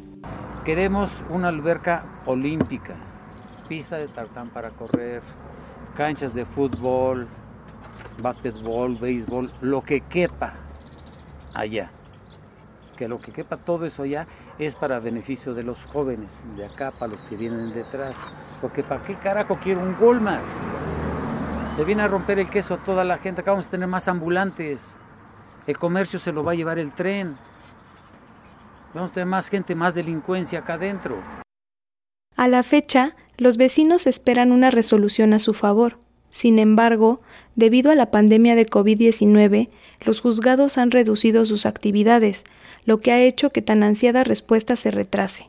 Queremos 0.65 1.11
una 1.31 1.49
alberca 1.49 2.23
olímpica, 2.27 2.97
pista 3.69 3.97
de 3.97 4.09
tartán 4.09 4.51
para 4.51 4.71
correr, 4.71 5.23
canchas 5.97 6.35
de 6.35 6.45
fútbol, 6.45 7.29
básquetbol, 8.21 8.97
béisbol, 8.97 9.53
lo 9.61 9.83
que 9.83 10.01
quepa 10.01 10.55
allá. 11.55 11.93
Que 12.97 13.09
lo 13.09 13.19
que 13.19 13.33
quepa 13.33 13.57
todo 13.57 13.87
eso 13.87 14.03
allá 14.03 14.27
es 14.59 14.75
para 14.75 15.01
beneficio 15.01 15.55
de 15.55 15.63
los 15.63 15.85
jóvenes 15.87 16.43
de 16.57 16.67
acá, 16.67 16.91
para 16.91 17.13
los 17.13 17.25
que 17.25 17.37
vienen 17.37 17.73
detrás. 17.73 18.15
Porque 18.61 18.83
¿para 18.83 19.03
qué 19.05 19.15
carajo 19.15 19.59
quiero 19.63 19.81
un 19.81 19.97
Goldman? 19.99 20.41
Le 21.81 21.87
viene 21.87 22.03
a 22.03 22.09
romper 22.09 22.39
el 22.39 22.51
queso 22.51 22.75
a 22.75 22.77
toda 22.77 23.05
la 23.05 23.17
gente. 23.17 23.41
Acá 23.41 23.53
vamos 23.53 23.69
a 23.69 23.71
tener 23.71 23.89
más 23.89 24.07
ambulantes. 24.07 24.97
El 25.67 25.79
comercio 25.79 26.19
se 26.19 26.31
lo 26.31 26.45
va 26.45 26.53
a 26.53 26.55
llevar 26.55 26.79
el 26.79 26.93
tren. 26.93 27.39
Vamos 28.93 29.13
a 29.13 29.15
tener 29.15 29.27
más 29.27 29.49
gente, 29.49 29.75
más 29.75 29.95
delincuencia 29.95 30.59
acá 30.59 30.75
adentro. 30.75 31.17
A 32.37 32.49
la 32.49 32.63
fecha, 32.65 33.17
los 33.39 33.57
vecinos 33.57 34.07
esperan 34.07 34.53
una 34.53 34.71
resolución 34.71 35.33
a 35.33 35.39
su 35.39 35.55
favor. 35.55 35.99
Sin 36.29 36.59
embargo, 36.59 37.23
debido 37.55 37.91
a 37.91 37.95
la 37.95 38.11
pandemia 38.11 38.57
de 38.57 38.69
COVID-19, 38.69 39.71
los 40.05 40.21
juzgados 40.21 40.77
han 40.77 40.91
reducido 40.91 41.47
sus 41.47 41.65
actividades, 41.65 42.45
lo 42.85 42.99
que 42.99 43.13
ha 43.13 43.21
hecho 43.21 43.53
que 43.53 43.63
tan 43.63 43.85
ansiada 43.85 44.23
respuesta 44.23 44.77
se 44.77 44.91
retrase. 44.91 45.49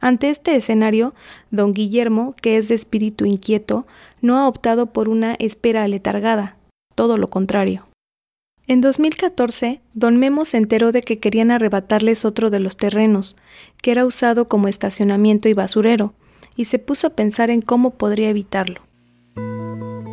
Ante 0.00 0.30
este 0.30 0.56
escenario, 0.56 1.14
don 1.50 1.74
Guillermo, 1.74 2.34
que 2.40 2.56
es 2.56 2.68
de 2.68 2.74
espíritu 2.74 3.26
inquieto, 3.26 3.86
no 4.22 4.38
ha 4.38 4.48
optado 4.48 4.86
por 4.86 5.08
una 5.08 5.34
espera 5.38 5.84
aletargada, 5.84 6.56
todo 6.94 7.18
lo 7.18 7.28
contrario. 7.28 7.86
En 8.66 8.80
2014, 8.80 9.80
don 9.94 10.16
Memo 10.16 10.44
se 10.44 10.56
enteró 10.56 10.92
de 10.92 11.02
que 11.02 11.18
querían 11.18 11.50
arrebatarles 11.50 12.24
otro 12.24 12.50
de 12.50 12.60
los 12.60 12.76
terrenos, 12.76 13.36
que 13.82 13.90
era 13.90 14.06
usado 14.06 14.48
como 14.48 14.68
estacionamiento 14.68 15.48
y 15.48 15.54
basurero, 15.54 16.14
y 16.56 16.66
se 16.66 16.78
puso 16.78 17.08
a 17.08 17.10
pensar 17.10 17.50
en 17.50 17.62
cómo 17.62 17.90
podría 17.90 18.30
evitarlo. 18.30 18.80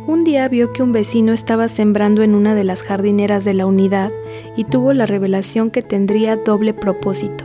Un 0.08 0.24
día 0.24 0.48
vio 0.48 0.72
que 0.72 0.82
un 0.82 0.92
vecino 0.92 1.32
estaba 1.32 1.68
sembrando 1.68 2.22
en 2.22 2.34
una 2.34 2.54
de 2.54 2.64
las 2.64 2.82
jardineras 2.82 3.44
de 3.44 3.54
la 3.54 3.66
unidad 3.66 4.10
y 4.56 4.64
tuvo 4.64 4.92
la 4.92 5.06
revelación 5.06 5.70
que 5.70 5.82
tendría 5.82 6.36
doble 6.36 6.72
propósito. 6.74 7.44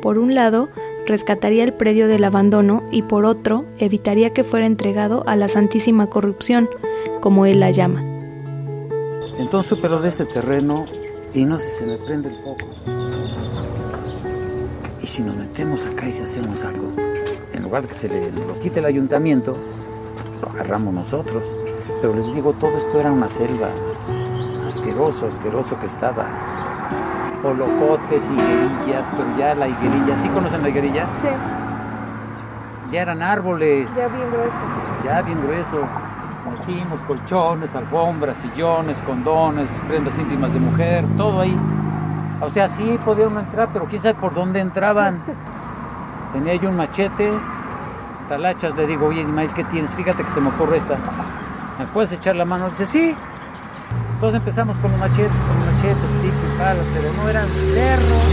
Por 0.00 0.18
un 0.18 0.34
lado, 0.34 0.70
rescataría 1.08 1.64
el 1.64 1.72
predio 1.72 2.06
del 2.06 2.22
abandono 2.22 2.84
y 2.92 3.02
por 3.02 3.24
otro 3.24 3.64
evitaría 3.78 4.32
que 4.32 4.44
fuera 4.44 4.66
entregado 4.66 5.24
a 5.26 5.34
la 5.34 5.48
santísima 5.48 6.08
corrupción, 6.08 6.68
como 7.20 7.46
él 7.46 7.58
la 7.58 7.70
llama. 7.72 8.04
Entonces 9.38 9.70
supero 9.70 10.00
de 10.00 10.08
este 10.08 10.24
terreno 10.24 10.86
y 11.34 11.44
no 11.44 11.58
sé 11.58 11.64
si 11.64 11.76
se 11.78 11.86
me 11.86 11.96
prende 11.96 12.28
el 12.28 12.36
foco. 12.36 12.66
Y 15.02 15.06
si 15.06 15.22
nos 15.22 15.36
metemos 15.36 15.86
acá 15.86 16.06
y 16.06 16.12
si 16.12 16.22
hacemos 16.22 16.62
algo, 16.62 16.92
en 17.52 17.62
lugar 17.62 17.82
de 17.82 17.88
que 17.88 17.94
se 17.94 18.08
le, 18.08 18.30
nos 18.30 18.58
quite 18.58 18.80
el 18.80 18.86
ayuntamiento, 18.86 19.56
lo 20.42 20.48
agarramos 20.50 20.94
nosotros. 20.94 21.42
Pero 22.00 22.14
les 22.14 22.32
digo, 22.34 22.52
todo 22.52 22.76
esto 22.76 23.00
era 23.00 23.10
una 23.10 23.28
selva. 23.28 23.68
Asqueroso, 24.66 25.26
asqueroso 25.26 25.78
que 25.80 25.86
estaba 25.86 26.77
colocotes, 27.42 28.22
higuerillas, 28.30 29.08
pero 29.16 29.36
ya 29.38 29.54
la 29.54 29.68
higuerilla, 29.68 30.16
¿sí 30.16 30.28
conocen 30.28 30.62
la 30.62 30.68
higuerilla? 30.68 31.06
Sí. 31.22 31.28
Ya 32.92 33.02
eran 33.02 33.22
árboles. 33.22 33.94
Ya 33.94 34.08
bien 34.08 34.30
grueso. 34.30 35.04
Ya 35.04 35.22
bien 35.22 35.42
grueso. 35.42 35.88
Metimos 36.50 37.00
colchones, 37.00 37.74
alfombras, 37.76 38.38
sillones, 38.38 38.96
condones, 38.98 39.68
prendas 39.86 40.18
íntimas 40.18 40.52
de 40.52 40.60
mujer, 40.60 41.04
todo 41.16 41.40
ahí. 41.40 41.58
O 42.40 42.48
sea, 42.48 42.68
sí 42.68 42.98
podían 43.04 43.36
entrar, 43.36 43.68
pero 43.72 43.86
quién 43.86 44.00
sabe 44.00 44.14
por 44.14 44.32
dónde 44.34 44.60
entraban. 44.60 45.22
Tenía 46.32 46.54
yo 46.56 46.70
un 46.70 46.76
machete, 46.76 47.30
talachas, 48.28 48.74
le 48.76 48.86
digo, 48.86 49.06
oye 49.06 49.22
Ismael, 49.22 49.52
¿qué 49.52 49.64
tienes? 49.64 49.92
Fíjate 49.94 50.22
que 50.22 50.30
se 50.30 50.40
me 50.40 50.48
ocurre 50.48 50.76
esta. 50.76 50.96
¿Me 51.78 51.86
puedes 51.86 52.12
echar 52.12 52.36
la 52.36 52.44
mano? 52.44 52.70
Dice, 52.70 52.86
sí. 52.86 53.16
Entonces 54.14 54.40
empezamos 54.40 54.76
con 54.78 54.90
los 54.90 55.00
machetes, 55.00 55.30
con 55.30 55.56
los 55.56 55.67
machetes, 55.78 56.10
pico 56.22 56.54
y 56.54 56.58
palo, 56.58 56.80
pero 56.92 57.12
no 57.12 57.28
eran 57.28 57.48
cerros, 57.48 58.24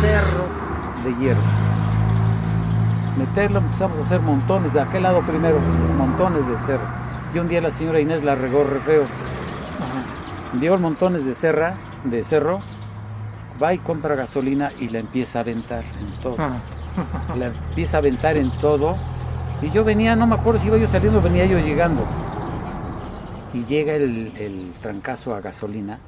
cerros 0.00 1.04
de 1.04 1.14
hierro. 1.22 1.40
Meterlo, 3.18 3.58
empezamos 3.58 3.98
a 3.98 4.02
hacer 4.02 4.20
montones, 4.20 4.72
de 4.72 4.80
aquel 4.80 5.02
lado 5.02 5.20
primero, 5.22 5.58
montones 5.96 6.46
de 6.46 6.56
cerro. 6.58 6.86
Y 7.34 7.38
un 7.38 7.48
día 7.48 7.60
la 7.60 7.70
señora 7.70 8.00
Inés 8.00 8.22
la 8.22 8.34
regó 8.34 8.64
re 8.64 8.80
feo. 8.80 9.04
Vio 10.54 10.78
montones 10.78 11.24
de 11.24 11.34
serra, 11.34 11.76
de 12.04 12.24
cerro, 12.24 12.60
va 13.62 13.72
y 13.72 13.78
compra 13.78 14.14
gasolina 14.14 14.70
y 14.78 14.88
la 14.88 14.98
empieza 14.98 15.38
a 15.38 15.42
aventar 15.42 15.84
en 15.84 16.22
todo. 16.22 16.36
La 17.38 17.46
empieza 17.46 17.96
a 17.96 18.00
aventar 18.00 18.36
en 18.36 18.50
todo. 18.50 18.98
Y 19.62 19.70
yo 19.70 19.82
venía, 19.82 20.14
no 20.14 20.26
me 20.26 20.34
acuerdo 20.34 20.60
si 20.60 20.66
iba 20.66 20.76
yo 20.76 20.86
saliendo, 20.88 21.22
venía 21.22 21.46
yo 21.46 21.58
llegando 21.58 22.04
y 23.54 23.64
llega 23.64 23.94
el, 23.94 24.30
el, 24.36 24.72
trancazo 24.82 25.34
a 25.34 25.40
gasolina 25.40 25.98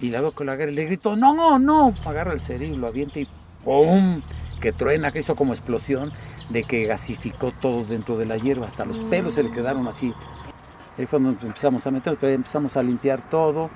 y 0.00 0.10
la 0.10 0.20
veo 0.20 0.32
con 0.32 0.46
la 0.46 0.52
agarra 0.52 0.72
le 0.72 0.84
grito, 0.84 1.16
no, 1.16 1.34
no, 1.34 1.58
no, 1.58 1.94
agarra 2.04 2.32
el 2.32 2.40
cerillo, 2.40 2.78
lo 2.78 2.86
avienta 2.86 3.20
y 3.20 3.28
¡pum! 3.64 4.20
que 4.60 4.72
truena, 4.72 5.10
que 5.10 5.20
hizo 5.20 5.36
como 5.36 5.52
explosión 5.52 6.12
de 6.50 6.64
que 6.64 6.84
gasificó 6.86 7.52
todo 7.52 7.84
dentro 7.84 8.18
de 8.18 8.26
la 8.26 8.36
hierba, 8.36 8.66
hasta 8.66 8.84
los 8.84 8.98
pelos 8.98 9.34
se 9.34 9.42
le 9.42 9.50
quedaron 9.50 9.86
así. 9.88 10.12
Ahí 10.98 11.06
fue 11.06 11.20
donde 11.20 11.46
empezamos 11.46 11.86
a 11.86 11.90
meter, 11.90 12.18
empezamos 12.22 12.76
a 12.76 12.82
limpiar 12.82 13.28
todo 13.30 13.70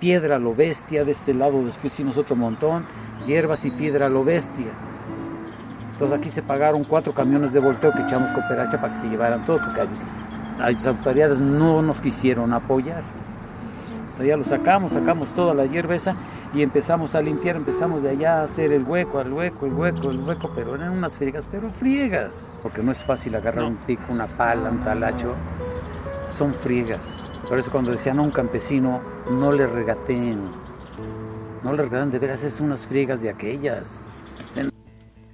piedra 0.00 0.38
lo 0.38 0.54
bestia, 0.54 1.04
de 1.04 1.12
este 1.12 1.34
lado 1.34 1.62
después 1.64 1.92
hicimos 1.92 2.16
otro 2.16 2.34
montón, 2.34 2.86
hierbas 3.26 3.64
y 3.66 3.70
piedra 3.70 4.08
lo 4.08 4.24
bestia. 4.24 4.72
Entonces 5.92 6.18
aquí 6.18 6.30
se 6.30 6.42
pagaron 6.42 6.82
cuatro 6.84 7.12
camiones 7.12 7.52
de 7.52 7.60
volteo 7.60 7.92
que 7.92 8.02
echamos 8.02 8.32
cooperacha 8.32 8.80
para 8.80 8.94
que 8.94 8.98
se 8.98 9.08
llevaran 9.10 9.44
todo, 9.44 9.58
porque 9.58 9.86
las 10.58 10.86
autoridades 10.86 11.42
no 11.42 11.82
nos 11.82 12.00
quisieron 12.00 12.54
apoyar. 12.54 13.02
Ya 14.24 14.36
lo 14.36 14.44
sacamos, 14.44 14.92
sacamos 14.92 15.28
toda 15.34 15.54
la 15.54 15.66
hierba 15.66 15.94
esa 15.94 16.16
y 16.54 16.62
empezamos 16.62 17.14
a 17.14 17.20
limpiar, 17.20 17.56
empezamos 17.56 18.02
de 18.02 18.10
allá 18.10 18.40
a 18.40 18.42
hacer 18.44 18.72
el 18.72 18.84
hueco, 18.84 19.20
el 19.20 19.32
hueco, 19.32 19.66
el 19.66 19.72
hueco, 19.72 20.10
el 20.10 20.20
hueco, 20.20 20.50
pero 20.54 20.74
eran 20.74 20.90
unas 20.90 21.16
friegas, 21.18 21.48
pero 21.50 21.70
friegas, 21.70 22.50
porque 22.62 22.82
no 22.82 22.92
es 22.92 23.02
fácil 23.02 23.34
agarrar 23.34 23.64
un 23.64 23.76
pico, 23.76 24.04
una 24.10 24.26
pala, 24.26 24.70
un 24.70 24.82
talacho, 24.84 25.34
son 26.36 26.54
friegas. 26.54 27.30
Por 27.48 27.58
eso 27.58 27.70
cuando 27.70 27.90
decían 27.90 28.18
a 28.18 28.22
un 28.22 28.30
campesino, 28.30 29.00
no 29.30 29.52
le 29.52 29.66
regateen, 29.66 30.40
no 31.62 31.72
le 31.72 31.82
regaten, 31.82 32.10
de 32.10 32.18
veras 32.18 32.44
es 32.44 32.60
unas 32.60 32.86
friegas 32.86 33.22
de 33.22 33.30
aquellas. 33.30 34.04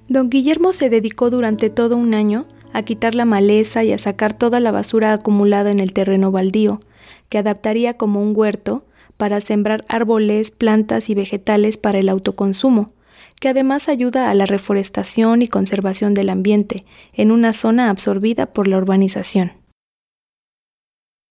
Don 0.09 0.31
Guillermo 0.31 0.73
se 0.73 0.89
dedicó 0.89 1.31
durante 1.31 1.69
todo 1.69 1.97
un 1.97 2.15
año 2.15 2.47
a 2.73 2.83
quitar 2.83 3.15
la 3.15 3.25
maleza 3.25 3.83
y 3.83 3.93
a 3.93 3.99
sacar 3.99 4.35
toda 4.35 4.61
la 4.61 4.71
basura 4.71 5.13
acumulada 5.13 5.71
en 5.71 5.81
el 5.81 5.93
terreno 5.93 6.31
baldío, 6.31 6.81
que 7.29 7.39
adaptaría 7.39 7.97
como 7.97 8.23
un 8.23 8.33
huerto 8.37 8.85
para 9.17 9.41
sembrar 9.41 9.85
árboles, 9.89 10.51
plantas 10.51 11.09
y 11.09 11.15
vegetales 11.15 11.79
para 11.79 11.99
el 11.99 12.09
autoconsumo, 12.09 12.93
que 13.41 13.49
además 13.49 13.89
ayuda 13.89 14.31
a 14.31 14.35
la 14.35 14.47
reforestación 14.47 15.43
y 15.43 15.49
conservación 15.49 16.15
del 16.15 16.31
ambiente 16.31 16.85
en 17.13 17.31
una 17.31 17.53
zona 17.53 17.91
absorbida 17.91 18.47
por 18.47 18.69
la 18.69 18.79
urbanización. 18.79 19.53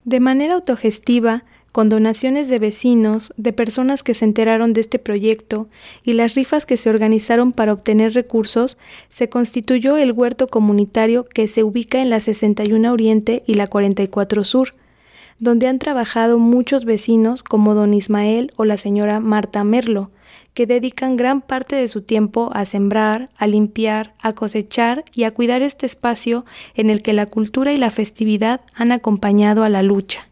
De 0.04 0.20
manera 0.20 0.54
autogestiva, 0.54 1.46
con 1.72 1.90
donaciones 1.90 2.48
de 2.48 2.58
vecinos, 2.58 3.34
de 3.36 3.52
personas 3.52 4.02
que 4.02 4.14
se 4.14 4.24
enteraron 4.24 4.72
de 4.72 4.82
este 4.82 4.98
proyecto 4.98 5.68
y 6.04 6.14
las 6.14 6.34
rifas 6.34 6.66
que 6.66 6.78
se 6.78 6.90
organizaron 6.90 7.52
para 7.52 7.74
obtener 7.74 8.14
recursos, 8.14 8.78
se 9.10 9.28
constituyó 9.28 9.98
el 9.98 10.14
huerto 10.14 10.48
comunitario 10.48 11.26
que 11.26 11.48
se 11.48 11.64
ubica 11.64 12.02
en 12.02 12.10
la 12.10 12.22
61 12.22 12.94
Oriente 12.94 13.44
y 13.46 13.56
la 13.56 13.68
44 13.68 14.46
Sur, 14.46 14.74
donde 15.40 15.68
han 15.68 15.80
trabajado 15.80 16.40
muchos 16.40 16.86
vecinos 16.86 17.44
como 17.44 17.74
don 17.74 17.94
Ismael 17.94 18.54
o 18.56 18.66
la 18.66 18.78
señora 18.78 19.20
Marta 19.20 19.64
Merlo, 19.64 20.12
que 20.54 20.66
dedican 20.66 21.18
gran 21.18 21.42
parte 21.42 21.76
de 21.76 21.88
su 21.88 22.02
tiempo 22.02 22.52
a 22.54 22.66
sembrar, 22.66 23.30
a 23.38 23.48
limpiar, 23.48 24.14
a 24.22 24.34
cosechar 24.34 25.04
y 25.14 25.24
a 25.24 25.32
cuidar 25.32 25.62
este 25.62 25.86
espacio 25.86 26.46
en 26.76 26.90
el 26.90 27.02
que 27.02 27.14
la 27.14 27.26
cultura 27.26 27.74
y 27.74 27.78
la 27.78 27.90
festividad 27.90 28.62
han 28.76 28.92
acompañado 28.92 29.64
a 29.64 29.70
la 29.70 29.84
lucha 29.84 30.28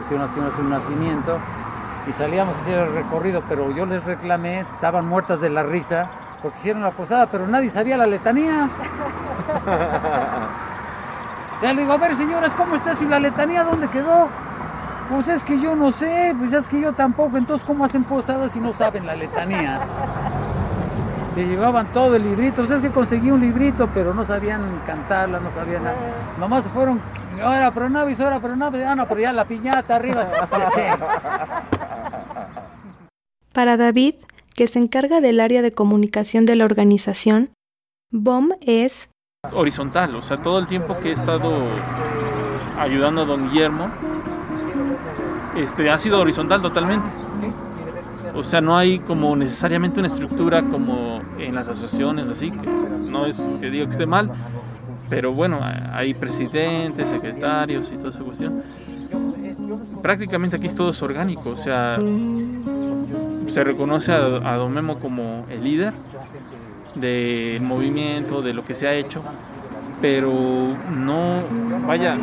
hicieron 0.00 0.26
así 0.26 0.60
un 0.60 0.70
nacimiento 0.70 1.38
y 2.08 2.12
salíamos 2.12 2.56
a 2.56 2.60
hacer 2.60 2.78
el 2.78 2.94
recorrido, 2.94 3.42
pero 3.48 3.74
yo 3.74 3.86
les 3.86 4.04
reclamé, 4.04 4.60
estaban 4.60 5.06
muertas 5.06 5.40
de 5.40 5.50
la 5.50 5.62
risa 5.62 6.10
porque 6.42 6.58
hicieron 6.58 6.82
la 6.82 6.90
posada, 6.90 7.26
pero 7.26 7.46
nadie 7.46 7.70
sabía 7.70 7.96
la 7.96 8.06
letanía. 8.06 8.68
ya 11.64 11.72
le 11.72 11.80
digo, 11.80 11.94
a 11.94 11.96
ver 11.96 12.14
señoras, 12.14 12.52
¿cómo 12.56 12.76
está? 12.76 12.94
Si 12.94 13.06
la 13.06 13.18
letanía, 13.18 13.64
¿dónde 13.64 13.88
quedó? 13.88 14.28
Pues 15.10 15.28
es 15.28 15.42
que 15.44 15.58
yo 15.58 15.74
no 15.74 15.92
sé, 15.92 16.34
pues 16.38 16.52
es 16.52 16.68
que 16.68 16.78
yo 16.78 16.92
tampoco, 16.92 17.38
entonces 17.38 17.66
¿cómo 17.66 17.86
hacen 17.86 18.04
posadas 18.04 18.52
si 18.52 18.60
no 18.60 18.74
saben 18.74 19.06
la 19.06 19.16
letanía? 19.16 19.80
Se 21.34 21.46
llevaban 21.46 21.86
todo 21.94 22.16
el 22.16 22.22
librito, 22.22 22.56
pues 22.56 22.70
es 22.70 22.82
que 22.82 22.90
conseguí 22.90 23.30
un 23.30 23.40
librito, 23.40 23.88
pero 23.94 24.12
no 24.12 24.24
sabían 24.24 24.82
cantarla, 24.86 25.40
no 25.40 25.50
sabían 25.52 25.84
nada. 25.84 25.96
Nomás 26.38 26.64
fueron 26.68 27.00
Ahora 27.42 27.70
pronavis, 27.72 28.20
ahora 28.20 28.40
pronavis, 28.40 28.82
ah, 28.82 28.94
no, 28.94 29.08
pero 29.08 29.20
ya 29.20 29.32
la 29.32 29.44
piñata 29.46 29.96
arriba. 29.96 30.28
Para 33.52 33.76
David, 33.76 34.14
que 34.54 34.66
se 34.66 34.78
encarga 34.78 35.20
del 35.20 35.40
área 35.40 35.62
de 35.62 35.72
comunicación 35.72 36.44
de 36.44 36.56
la 36.56 36.64
organización, 36.64 37.50
BOM 38.10 38.50
es 38.60 39.08
horizontal, 39.52 40.14
o 40.16 40.22
sea, 40.22 40.38
todo 40.38 40.58
el 40.58 40.66
tiempo 40.66 40.98
que 40.98 41.10
he 41.10 41.12
estado 41.12 41.66
ayudando 42.78 43.22
a 43.22 43.24
don 43.24 43.50
Guillermo, 43.50 43.90
este, 45.56 45.90
ha 45.90 45.98
sido 45.98 46.20
horizontal 46.20 46.62
totalmente. 46.62 47.08
O 48.34 48.42
sea, 48.42 48.60
no 48.60 48.76
hay 48.76 48.98
como 48.98 49.36
necesariamente 49.36 50.00
una 50.00 50.08
estructura 50.08 50.62
como 50.62 51.22
en 51.38 51.54
las 51.54 51.68
asociaciones, 51.68 52.26
así 52.28 52.50
que 52.50 52.66
no 52.66 53.26
es 53.26 53.40
que 53.60 53.70
digo 53.70 53.86
que 53.86 53.92
esté 53.92 54.06
mal, 54.06 54.30
pero 55.08 55.32
bueno, 55.32 55.60
hay 55.92 56.14
presidentes, 56.14 57.08
secretarios 57.08 57.88
y 57.92 57.96
toda 57.96 58.08
esa 58.08 58.24
cuestión. 58.24 58.56
Prácticamente 60.02 60.56
aquí 60.56 60.68
todo 60.70 60.90
es 60.90 61.00
orgánico, 61.02 61.50
o 61.50 61.56
sea, 61.56 61.96
se 63.48 63.62
reconoce 63.62 64.10
a, 64.10 64.16
a 64.16 64.56
Don 64.56 64.72
Memo 64.72 64.98
como 64.98 65.46
el 65.48 65.62
líder 65.62 65.94
del 66.94 67.60
movimiento, 67.62 68.40
de 68.40 68.54
lo 68.54 68.64
que 68.64 68.74
se 68.74 68.86
ha 68.86 68.92
hecho, 68.94 69.22
pero 70.00 70.32
no, 70.90 71.42
vaya, 71.86 72.16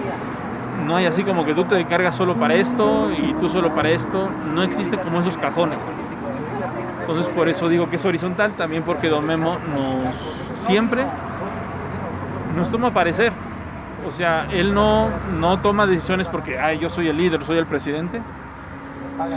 no 0.85 0.95
hay 0.95 1.05
así 1.05 1.23
como 1.23 1.45
que 1.45 1.53
tú 1.53 1.63
te 1.65 1.79
encargas 1.79 2.15
solo 2.15 2.35
para 2.35 2.55
esto 2.55 3.11
y 3.11 3.33
tú 3.33 3.49
solo 3.49 3.73
para 3.73 3.89
esto, 3.89 4.29
no 4.53 4.63
existe 4.63 4.97
como 4.97 5.21
esos 5.21 5.37
cajones. 5.37 5.79
Entonces 7.01 7.27
por 7.33 7.49
eso 7.49 7.67
digo 7.67 7.89
que 7.89 7.97
es 7.97 8.05
horizontal, 8.05 8.53
también 8.53 8.83
porque 8.83 9.09
Don 9.09 9.25
Memo 9.25 9.57
nos 9.73 10.65
siempre 10.65 11.03
nos 12.55 12.69
toma 12.69 12.91
parecer. 12.91 13.33
O 14.07 14.11
sea, 14.11 14.47
él 14.51 14.73
no, 14.73 15.09
no 15.39 15.59
toma 15.59 15.85
decisiones 15.85 16.27
porque 16.27 16.57
Ay, 16.59 16.79
yo 16.79 16.89
soy 16.89 17.07
el 17.07 17.17
líder, 17.17 17.43
soy 17.45 17.57
el 17.57 17.65
presidente, 17.65 18.21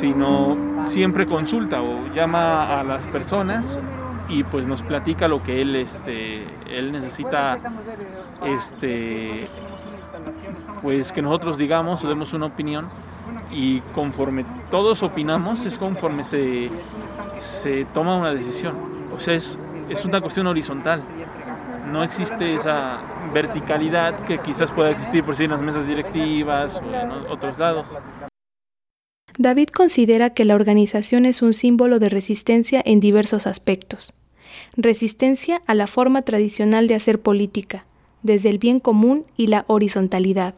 sino 0.00 0.56
siempre 0.86 1.26
consulta 1.26 1.82
o 1.82 2.08
llama 2.14 2.80
a 2.80 2.84
las 2.84 3.06
personas 3.06 3.78
y 4.34 4.42
pues 4.44 4.66
nos 4.66 4.82
platica 4.82 5.28
lo 5.28 5.42
que 5.42 5.62
él, 5.62 5.76
este, 5.76 6.44
él 6.68 6.92
necesita 6.92 7.58
este, 8.44 9.46
pues 10.82 11.12
que 11.12 11.22
nosotros 11.22 11.56
digamos 11.56 12.02
o 12.02 12.08
demos 12.08 12.32
una 12.32 12.46
opinión 12.46 12.88
y 13.50 13.80
conforme 13.94 14.44
todos 14.70 15.02
opinamos 15.02 15.64
es 15.64 15.78
conforme 15.78 16.24
se, 16.24 16.70
se 17.40 17.84
toma 17.94 18.16
una 18.16 18.34
decisión. 18.34 18.74
O 19.16 19.20
sea, 19.20 19.34
es, 19.34 19.56
es 19.88 20.04
una 20.04 20.20
cuestión 20.20 20.46
horizontal 20.48 21.02
no 21.94 22.02
existe 22.02 22.56
esa 22.56 22.98
verticalidad 23.32 24.26
que 24.26 24.38
quizás 24.38 24.68
pueda 24.72 24.90
existir 24.90 25.22
por 25.22 25.36
sí 25.36 25.44
en 25.44 25.50
las 25.52 25.60
mesas 25.60 25.86
directivas 25.86 26.74
o 26.74 26.92
en 26.92 27.10
otros 27.30 27.56
lados. 27.56 27.86
David 29.38 29.68
considera 29.68 30.30
que 30.30 30.44
la 30.44 30.56
organización 30.56 31.24
es 31.24 31.40
un 31.40 31.54
símbolo 31.54 32.00
de 32.00 32.08
resistencia 32.08 32.82
en 32.84 32.98
diversos 32.98 33.46
aspectos. 33.46 34.12
Resistencia 34.76 35.62
a 35.66 35.74
la 35.74 35.86
forma 35.86 36.22
tradicional 36.22 36.86
de 36.86 36.94
hacer 36.94 37.20
política, 37.20 37.84
desde 38.22 38.50
el 38.50 38.58
bien 38.58 38.80
común 38.80 39.24
y 39.36 39.48
la 39.48 39.64
horizontalidad. 39.68 40.54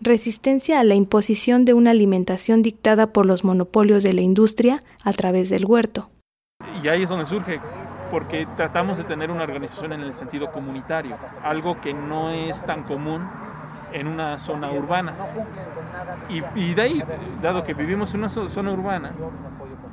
Resistencia 0.00 0.78
a 0.78 0.84
la 0.84 0.94
imposición 0.94 1.64
de 1.64 1.74
una 1.74 1.90
alimentación 1.90 2.62
dictada 2.62 3.12
por 3.12 3.26
los 3.26 3.44
monopolios 3.44 4.02
de 4.02 4.12
la 4.12 4.20
industria 4.20 4.84
a 5.02 5.12
través 5.12 5.50
del 5.50 5.66
huerto. 5.66 6.10
Y 6.82 6.88
ahí 6.88 7.02
es 7.02 7.08
donde 7.08 7.26
surge 7.26 7.60
porque 8.10 8.46
tratamos 8.56 8.98
de 8.98 9.04
tener 9.04 9.30
una 9.30 9.44
organización 9.44 9.92
en 9.92 10.00
el 10.00 10.16
sentido 10.16 10.50
comunitario, 10.50 11.16
algo 11.42 11.80
que 11.80 11.92
no 11.92 12.30
es 12.30 12.60
tan 12.64 12.82
común 12.82 13.28
en 13.92 14.06
una 14.06 14.38
zona 14.38 14.70
urbana. 14.70 15.14
Y, 16.54 16.74
de 16.74 16.82
ahí, 16.82 17.02
dado 17.42 17.64
que 17.64 17.74
vivimos 17.74 18.12
en 18.14 18.20
una 18.20 18.28
zona 18.28 18.72
urbana, 18.72 19.12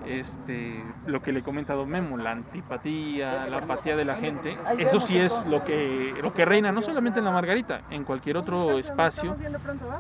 este, 0.08 0.84
lo 1.06 1.22
que 1.22 1.32
le 1.32 1.40
he 1.40 1.44
comentado 1.44 1.86
Memo, 1.86 2.18
la 2.18 2.32
antipatía, 2.32 3.48
la 3.48 3.58
apatía 3.58 3.96
de 3.96 4.06
la 4.06 4.16
gente, 4.16 4.58
eso 4.78 5.00
sí 5.00 5.18
es 5.18 5.34
lo 5.48 5.64
que, 5.64 6.14
lo 6.22 6.32
que 6.32 6.46
reina, 6.46 6.72
no 6.72 6.82
solamente 6.82 7.20
en 7.20 7.26
la 7.26 7.32
Margarita, 7.32 7.82
en 7.90 8.04
cualquier 8.04 8.38
otro 8.38 8.78
espacio 8.78 9.36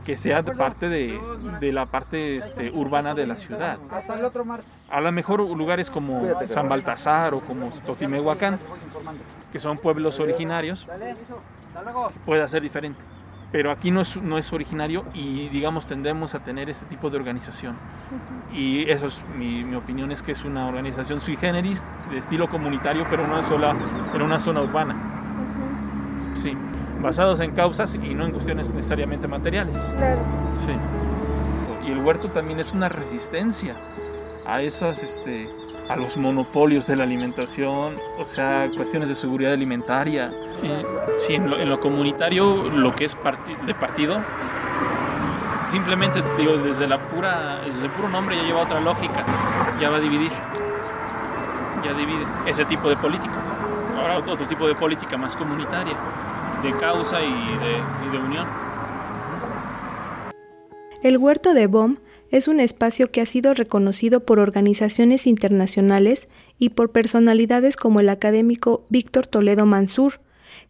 que 0.05 0.17
sea 0.17 0.43
parte 0.43 0.89
de, 0.89 1.19
de 1.59 1.71
la 1.71 1.85
parte 1.85 2.37
este, 2.37 2.71
urbana 2.71 3.13
de 3.13 3.27
la 3.27 3.35
ciudad. 3.35 3.77
A 4.89 5.01
lo 5.01 5.11
mejor 5.11 5.41
lugares 5.41 5.89
como 5.89 6.27
San 6.47 6.69
Baltasar 6.69 7.33
o 7.33 7.41
como 7.41 7.69
Totimehuacán, 7.85 8.59
que 9.51 9.59
son 9.59 9.77
pueblos 9.77 10.19
originarios, 10.19 10.87
puede 12.25 12.47
ser 12.47 12.61
diferente 12.61 13.14
pero 13.55 13.71
aquí 13.71 13.89
no 13.89 14.01
es, 14.01 14.21
no 14.21 14.37
es 14.37 14.51
originario 14.51 15.05
y 15.13 15.47
digamos 15.47 15.87
tendemos 15.87 16.35
a 16.35 16.39
tener 16.39 16.69
este 16.69 16.85
tipo 16.87 17.09
de 17.09 17.15
organización. 17.15 17.77
Y 18.53 18.83
eso 18.91 19.07
es 19.07 19.17
mi, 19.37 19.63
mi, 19.63 19.77
opinión 19.77 20.11
es 20.11 20.21
que 20.21 20.33
es 20.33 20.43
una 20.43 20.67
organización 20.67 21.21
sui 21.21 21.37
generis, 21.37 21.81
de 22.11 22.17
estilo 22.17 22.49
comunitario, 22.49 23.07
pero 23.09 23.25
no 23.25 23.41
sola, 23.47 23.73
en 24.13 24.21
una 24.21 24.41
zona 24.41 24.61
urbana. 24.61 24.93
Sí, 26.35 26.51
basados 27.01 27.39
en 27.39 27.51
causas 27.51 27.95
y 27.95 28.13
no 28.13 28.25
en 28.25 28.33
cuestiones 28.33 28.69
necesariamente 28.71 29.25
materiales. 29.25 29.77
Sí. 30.65 31.87
Y 31.87 31.91
el 31.93 31.99
huerto 31.99 32.27
también 32.31 32.59
es 32.59 32.73
una 32.73 32.89
resistencia 32.89 33.73
a 34.45 34.61
esas 34.61 35.01
este, 35.01 35.47
a 35.89 35.95
los 35.95 36.17
monopolios 36.17 36.87
de 36.87 36.95
la 36.95 37.03
alimentación, 37.03 37.97
o 38.19 38.25
sea, 38.25 38.69
cuestiones 38.75 39.09
de 39.09 39.15
seguridad 39.15 39.53
alimentaria. 39.53 40.31
sí, 41.19 41.35
en 41.35 41.69
lo, 41.69 41.79
comunitario, 41.79 42.69
lo 42.69 42.95
que 42.95 43.05
es 43.05 43.17
de 43.65 43.73
partido, 43.73 44.21
simplemente 45.69 46.23
digo, 46.37 46.57
desde 46.57 46.87
la 46.87 46.99
pura, 46.99 47.61
desde 47.65 47.87
el 47.87 47.91
puro 47.91 48.09
nombre 48.09 48.35
ya 48.35 48.43
lleva 48.43 48.61
otra 48.61 48.79
lógica, 48.79 49.25
ya 49.79 49.89
va 49.89 49.97
a 49.97 49.99
dividir, 49.99 50.31
ya 51.83 51.93
divide 51.93 52.25
ese 52.47 52.65
tipo 52.65 52.89
de 52.89 52.95
política. 52.97 53.33
Ahora 53.97 54.17
otro 54.19 54.47
tipo 54.47 54.67
de 54.67 54.75
política 54.75 55.17
más 55.17 55.35
comunitaria, 55.35 55.95
de 56.61 56.71
causa 56.73 57.21
y 57.21 57.31
de, 57.31 58.07
y 58.07 58.11
de 58.11 58.17
unión. 58.17 58.47
El 61.01 61.17
huerto 61.17 61.53
de 61.53 61.67
BOM 61.67 61.97
es 62.31 62.47
un 62.47 62.59
espacio 62.59 63.11
que 63.11 63.21
ha 63.21 63.25
sido 63.25 63.53
reconocido 63.53 64.25
por 64.25 64.39
organizaciones 64.39 65.27
internacionales 65.27 66.27
y 66.57 66.69
por 66.69 66.91
personalidades 66.91 67.75
como 67.75 67.99
el 67.99 68.09
académico 68.09 68.85
Víctor 68.89 69.27
Toledo 69.27 69.65
Mansur, 69.65 70.21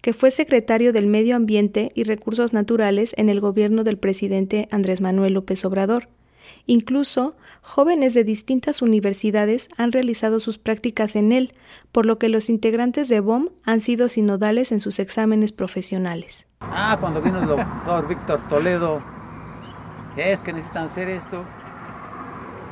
que 0.02 0.14
fue 0.14 0.32
secretario 0.32 0.94
del 0.94 1.08
Medio 1.08 1.36
Ambiente 1.36 1.92
y 1.96 2.04
Recursos 2.04 2.54
Naturales 2.54 3.14
en 3.18 3.30
el 3.30 3.40
gobierno 3.40 3.84
del 3.84 3.98
presidente 3.98 4.68
Andrés 4.72 5.02
Manuel 5.02 5.34
López 5.34 5.64
Obrador. 5.66 6.10
Incluso, 6.68 7.36
jóvenes 7.62 8.14
de 8.14 8.24
distintas 8.24 8.82
universidades 8.82 9.68
han 9.78 9.92
realizado 9.92 10.40
sus 10.40 10.58
prácticas 10.58 11.16
en 11.16 11.32
él, 11.32 11.54
por 11.92 12.06
lo 12.06 12.18
que 12.18 12.30
los 12.30 12.50
integrantes 12.50 13.08
de 13.08 13.20
BOM 13.20 13.50
han 13.64 13.82
sido 13.82 14.10
sinodales 14.10 14.72
en 14.72 14.80
sus 14.80 15.00
exámenes 15.00 15.52
profesionales. 15.52 16.48
Ah, 16.62 16.98
cuando 17.00 17.22
vino 17.22 17.42
el 17.42 17.48
doctor 17.48 18.08
Víctor 18.08 18.48
Toledo, 18.50 19.04
es 20.16 20.42
que 20.42 20.54
necesitan 20.54 20.86
hacer 20.86 21.10
esto. 21.10 21.44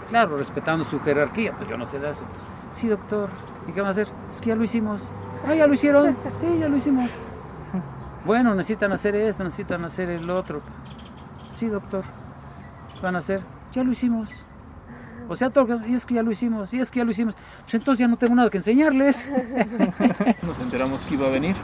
Claro, 0.10 0.38
respetando 0.38 0.86
su 0.86 1.00
jerarquía, 1.00 1.54
pues 1.58 1.70
yo 1.70 1.78
no 1.78 1.86
sé 1.86 2.00
de 2.00 2.10
eso. 2.10 2.24
Sí, 2.74 2.88
doctor, 2.88 3.30
¿y 3.68 3.72
qué 3.72 3.82
van 3.82 3.90
a 3.90 3.92
hacer? 3.92 4.08
Es 4.32 4.42
que 4.42 4.50
ya 4.50 4.56
lo 4.56 4.64
hicimos. 4.64 5.02
Ah, 5.46 5.54
ya 5.54 5.68
lo 5.68 5.74
hicieron. 5.74 6.16
Sí, 6.40 6.58
ya 6.60 6.70
lo 6.70 6.78
hicimos. 6.78 7.10
Bueno, 8.26 8.56
necesitan 8.56 8.92
hacer 8.94 9.16
esto, 9.16 9.44
necesitan 9.44 9.84
hacer 9.84 10.10
el 10.10 10.30
otro. 10.30 10.62
Sí, 11.58 11.68
doctor. 11.68 12.04
¿Van 13.02 13.16
a 13.16 13.20
hacer? 13.20 13.42
Ya 13.74 13.84
lo 13.84 13.92
hicimos. 13.92 14.30
O 15.28 15.36
sea, 15.36 15.50
todo, 15.50 15.86
y 15.86 15.94
es 15.94 16.06
que 16.06 16.16
ya 16.16 16.24
lo 16.24 16.32
hicimos, 16.32 16.74
y 16.74 16.80
es 16.80 16.92
que 16.92 17.00
ya 17.00 17.06
lo 17.06 17.12
hicimos. 17.12 17.36
Pues 17.64 17.74
entonces 17.76 18.00
ya 18.00 18.08
no 18.08 18.18
tengo 18.18 18.36
nada 18.36 18.50
que 18.50 18.58
enseñarles. 18.58 19.30
Nos 20.42 20.60
enteramos 20.60 21.02
que 21.02 21.16
iba 21.16 21.28
a 21.28 21.30
venir 21.30 21.56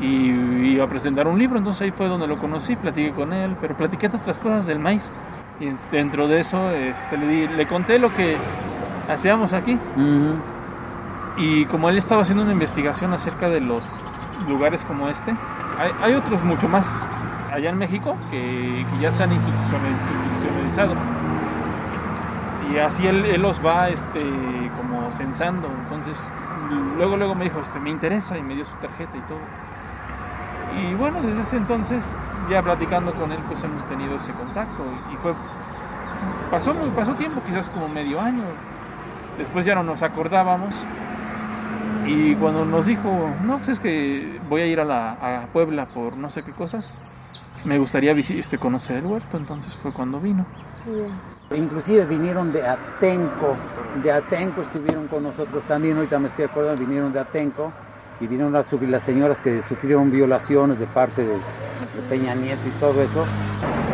y 0.00 0.72
iba 0.72 0.84
a 0.84 0.88
presentar 0.88 1.28
un 1.28 1.38
libro, 1.38 1.58
entonces 1.58 1.82
ahí 1.82 1.90
fue 1.90 2.08
donde 2.08 2.26
lo 2.26 2.38
conocí, 2.38 2.74
platiqué 2.76 3.12
con 3.12 3.32
él, 3.32 3.56
pero 3.60 3.76
platiqué 3.76 4.08
de 4.08 4.16
otras 4.16 4.38
cosas 4.38 4.66
del 4.66 4.78
maíz. 4.78 5.12
Y 5.60 5.72
dentro 5.92 6.26
de 6.26 6.40
eso 6.40 6.70
este, 6.70 7.18
le, 7.18 7.28
di, 7.28 7.48
le 7.48 7.66
conté 7.66 7.98
lo 7.98 8.14
que 8.14 8.36
hacíamos 9.08 9.52
aquí. 9.52 9.78
Uh 9.96 10.00
-huh. 10.00 10.34
Y 11.36 11.64
como 11.66 11.90
él 11.90 11.98
estaba 11.98 12.22
haciendo 12.22 12.42
una 12.44 12.52
investigación 12.52 13.12
acerca 13.12 13.48
de 13.48 13.60
los 13.60 13.86
lugares 14.48 14.82
como 14.86 15.08
este, 15.08 15.32
hay, 15.78 15.90
hay 16.02 16.14
otros 16.14 16.42
mucho 16.44 16.66
más 16.68 16.86
allá 17.52 17.70
en 17.70 17.78
México 17.78 18.16
que, 18.30 18.40
que 18.90 19.02
ya 19.02 19.12
se 19.12 19.22
han 19.24 19.32
institucionalizado. 19.32 20.94
Y 22.72 22.78
así 22.78 23.06
él, 23.06 23.24
él, 23.24 23.42
los 23.42 23.64
va 23.64 23.88
este, 23.88 24.20
como 24.76 25.12
censando. 25.12 25.68
Entonces, 25.82 26.16
luego, 26.96 27.16
luego 27.16 27.34
me 27.34 27.44
dijo, 27.44 27.60
este, 27.60 27.80
me 27.80 27.90
interesa 27.90 28.38
y 28.38 28.42
me 28.42 28.54
dio 28.54 28.64
su 28.64 28.74
tarjeta 28.76 29.16
y 29.16 29.20
todo. 29.22 29.40
Y 30.78 30.94
bueno, 30.94 31.20
desde 31.22 31.42
ese 31.42 31.56
entonces, 31.56 32.02
ya 32.50 32.62
platicando 32.62 33.12
con 33.14 33.32
él, 33.32 33.38
pues 33.48 33.62
hemos 33.62 33.84
tenido 33.88 34.16
ese 34.16 34.32
contacto. 34.32 34.82
Y 35.12 35.16
fue, 35.16 35.34
pasó, 36.50 36.74
pasó 36.94 37.14
tiempo, 37.14 37.40
quizás 37.46 37.70
como 37.70 37.88
medio 37.88 38.20
año. 38.20 38.44
Después 39.38 39.64
ya 39.64 39.74
no 39.74 39.82
nos 39.82 40.02
acordábamos. 40.02 40.74
Y 42.06 42.34
cuando 42.36 42.64
nos 42.64 42.86
dijo, 42.86 43.30
no, 43.42 43.58
pues 43.58 43.70
es 43.70 43.80
que 43.80 44.40
voy 44.48 44.62
a 44.62 44.66
ir 44.66 44.80
a, 44.80 44.84
la, 44.84 45.12
a 45.42 45.46
Puebla 45.46 45.86
por 45.86 46.16
no 46.16 46.28
sé 46.28 46.42
qué 46.42 46.52
cosas, 46.52 47.10
me 47.64 47.78
gustaría 47.78 48.12
este, 48.12 48.58
conocer 48.58 48.96
el 48.96 49.06
huerto, 49.06 49.36
entonces 49.36 49.74
fue 49.76 49.92
cuando 49.92 50.18
vino. 50.18 50.46
Yeah. 50.86 51.58
Inclusive 51.58 52.06
vinieron 52.06 52.52
de 52.52 52.66
Atenco, 52.66 53.56
de 54.02 54.10
Atenco 54.10 54.62
estuvieron 54.62 55.08
con 55.08 55.22
nosotros 55.22 55.64
también, 55.64 55.96
ahorita 55.96 56.18
me 56.18 56.28
estoy 56.28 56.46
acordando, 56.46 56.80
vinieron 56.80 57.12
de 57.12 57.20
Atenco 57.20 57.72
y 58.20 58.26
vinieron 58.26 58.52
las, 58.52 58.66
señoras 59.02 59.40
que 59.40 59.62
sufrieron 59.62 60.10
violaciones 60.10 60.78
de 60.78 60.86
parte 60.86 61.22
de, 61.22 61.32
de, 61.32 61.40
Peña 62.08 62.34
Nieto 62.34 62.68
y 62.68 62.70
todo 62.80 63.02
eso, 63.02 63.24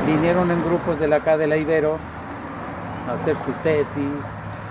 vinieron 0.07 0.51
en 0.51 0.65
grupos 0.65 0.99
de 0.99 1.07
la 1.07 1.17
acá 1.17 1.37
de 1.37 1.47
la 1.47 1.57
Ibero 1.57 1.99
a 3.09 3.13
hacer 3.13 3.37
su 3.37 3.53
tesis, 3.63 4.03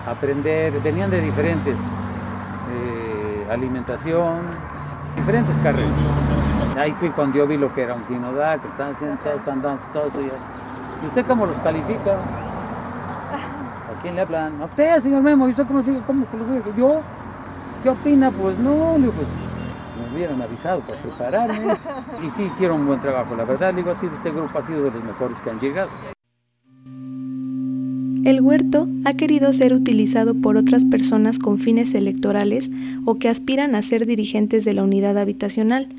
a 0.06 0.12
aprender, 0.12 0.74
venían 0.84 1.10
de 1.10 1.22
diferentes 1.22 1.80
eh, 1.80 3.48
alimentación, 3.50 4.42
diferentes 5.16 5.56
carreras. 5.58 5.92
Ahí 6.78 6.92
fui 6.92 7.10
cuando 7.10 7.38
yo 7.38 7.48
vi 7.48 7.56
lo 7.58 7.74
que 7.74 7.84
era 7.84 7.94
un 7.94 8.04
sinodal, 8.04 8.62
que 8.62 8.68
están 8.68 8.94
todos, 9.24 9.36
están 9.38 9.62
dando 9.62 9.82
todo 9.94 10.08
eso. 10.08 10.22
¿Y 10.22 11.06
usted 11.06 11.26
cómo 11.26 11.46
los 11.46 11.58
califica? 11.58 12.12
¿A 12.12 14.02
quién 14.02 14.16
le 14.16 14.22
hablan? 14.22 14.62
A 14.62 14.66
usted, 14.66 15.00
señor 15.00 15.24
Memo. 15.24 15.48
¿Y 15.48 15.52
usted 15.52 15.66
cómo, 15.66 15.82
cómo, 16.06 16.26
cómo 16.26 16.76
¿Yo? 16.76 17.02
¿Qué 17.82 17.90
opina? 17.90 18.30
Pues 18.32 18.58
no, 18.60 18.98
le 18.98 19.08
pues 19.08 19.28
me 19.96 20.14
hubieran 20.16 20.42
avisado 20.42 20.82
para 20.82 21.02
prepararme. 21.02 21.78
Y 22.24 22.30
sí 22.30 22.44
hicieron 22.44 22.82
un 22.82 22.88
buen 22.88 23.00
trabajo, 23.00 23.36
la 23.36 23.46
verdad. 23.46 23.74
Digo 23.74 23.92
así, 23.92 24.08
este 24.08 24.32
grupo 24.32 24.58
ha 24.58 24.62
sido 24.62 24.84
de 24.84 24.92
los 24.92 25.04
mejores 25.04 25.42
que 25.42 25.50
han 25.50 25.60
llegado. 25.60 25.90
El 28.24 28.42
huerto 28.42 28.88
ha 29.06 29.14
querido 29.14 29.54
ser 29.54 29.74
utilizado 29.74 30.34
por 30.34 30.58
otras 30.58 30.84
personas 30.86 31.38
con 31.38 31.60
fines 31.60 31.94
electorales 31.94 32.72
o 33.06 33.16
que 33.16 33.30
aspiran 33.30 33.76
a 33.76 33.84
ser 33.84 34.08
dirigentes 34.08 34.66
de 34.66 34.74
la 34.74 34.84
unidad 34.84 35.18
habitacional 35.18 35.90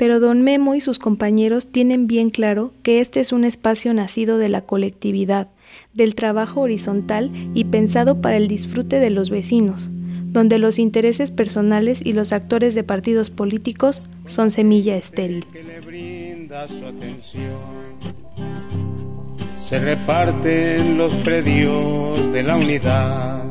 pero 0.00 0.18
don 0.18 0.40
Memo 0.40 0.74
y 0.74 0.80
sus 0.80 0.98
compañeros 0.98 1.72
tienen 1.72 2.06
bien 2.06 2.30
claro 2.30 2.72
que 2.82 3.02
este 3.02 3.20
es 3.20 3.34
un 3.34 3.44
espacio 3.44 3.92
nacido 3.92 4.38
de 4.38 4.48
la 4.48 4.62
colectividad, 4.62 5.48
del 5.92 6.14
trabajo 6.14 6.62
horizontal 6.62 7.30
y 7.52 7.64
pensado 7.64 8.22
para 8.22 8.38
el 8.38 8.48
disfrute 8.48 8.98
de 8.98 9.10
los 9.10 9.28
vecinos, 9.28 9.90
donde 10.32 10.58
los 10.58 10.78
intereses 10.78 11.30
personales 11.30 12.00
y 12.04 12.12
los 12.12 12.32
actores 12.32 12.74
de 12.74 12.84
partidos 12.84 13.30
políticos 13.30 14.02
son 14.26 14.50
semilla 14.50 14.96
estéril. 14.96 15.44
Se 19.56 19.78
reparten 19.78 20.98
los 20.98 21.14
predios 21.16 22.32
de 22.32 22.42
la 22.42 22.56
unidad, 22.56 23.44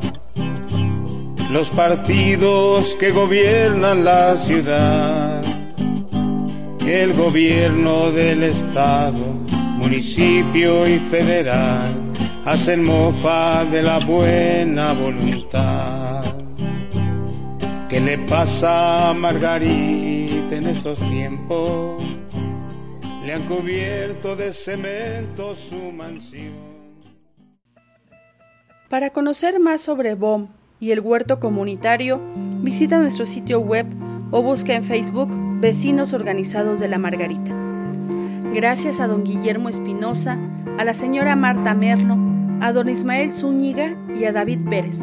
los 1.50 1.70
partidos 1.70 2.94
que 2.96 3.10
gobiernan 3.10 4.04
la 4.04 4.38
ciudad 4.38 5.50
el 6.90 7.12
gobierno 7.12 8.10
del 8.10 8.42
estado, 8.42 9.34
municipio 9.76 10.88
y 10.88 10.98
federal 10.98 11.92
hacen 12.44 12.84
mofa 12.84 13.64
de 13.66 13.82
la 13.82 13.98
buena 14.00 14.92
voluntad. 14.92 16.39
¿Qué 17.90 17.98
le 17.98 18.18
pasa 18.18 19.10
a 19.10 19.14
Margarita 19.14 20.54
en 20.54 20.68
estos 20.68 20.96
tiempos? 21.00 22.00
Le 23.24 23.32
han 23.32 23.48
cubierto 23.48 24.36
de 24.36 24.52
cemento 24.52 25.56
su 25.56 25.90
mansión. 25.90 26.54
Para 28.88 29.10
conocer 29.10 29.58
más 29.58 29.80
sobre 29.80 30.14
BOM 30.14 30.50
y 30.78 30.92
el 30.92 31.00
huerto 31.00 31.40
comunitario, 31.40 32.20
visita 32.62 33.00
nuestro 33.00 33.26
sitio 33.26 33.58
web 33.58 33.86
o 34.30 34.40
busca 34.40 34.74
en 34.74 34.84
Facebook 34.84 35.28
Vecinos 35.60 36.12
Organizados 36.12 36.78
de 36.78 36.86
la 36.86 36.98
Margarita. 36.98 37.52
Gracias 38.54 39.00
a 39.00 39.08
don 39.08 39.24
Guillermo 39.24 39.68
Espinosa, 39.68 40.38
a 40.78 40.84
la 40.84 40.94
señora 40.94 41.34
Marta 41.34 41.74
Merlo, 41.74 42.16
a 42.60 42.72
don 42.72 42.88
Ismael 42.88 43.32
Zúñiga 43.32 43.96
y 44.14 44.26
a 44.26 44.32
David 44.32 44.60
Pérez 44.68 45.02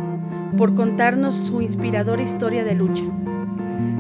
por 0.56 0.76
contarnos 0.76 1.36
su 1.36 1.62
inspiradora 1.62 2.22
historia 2.22 2.64
de 2.64 2.76
lucha. 2.76 3.04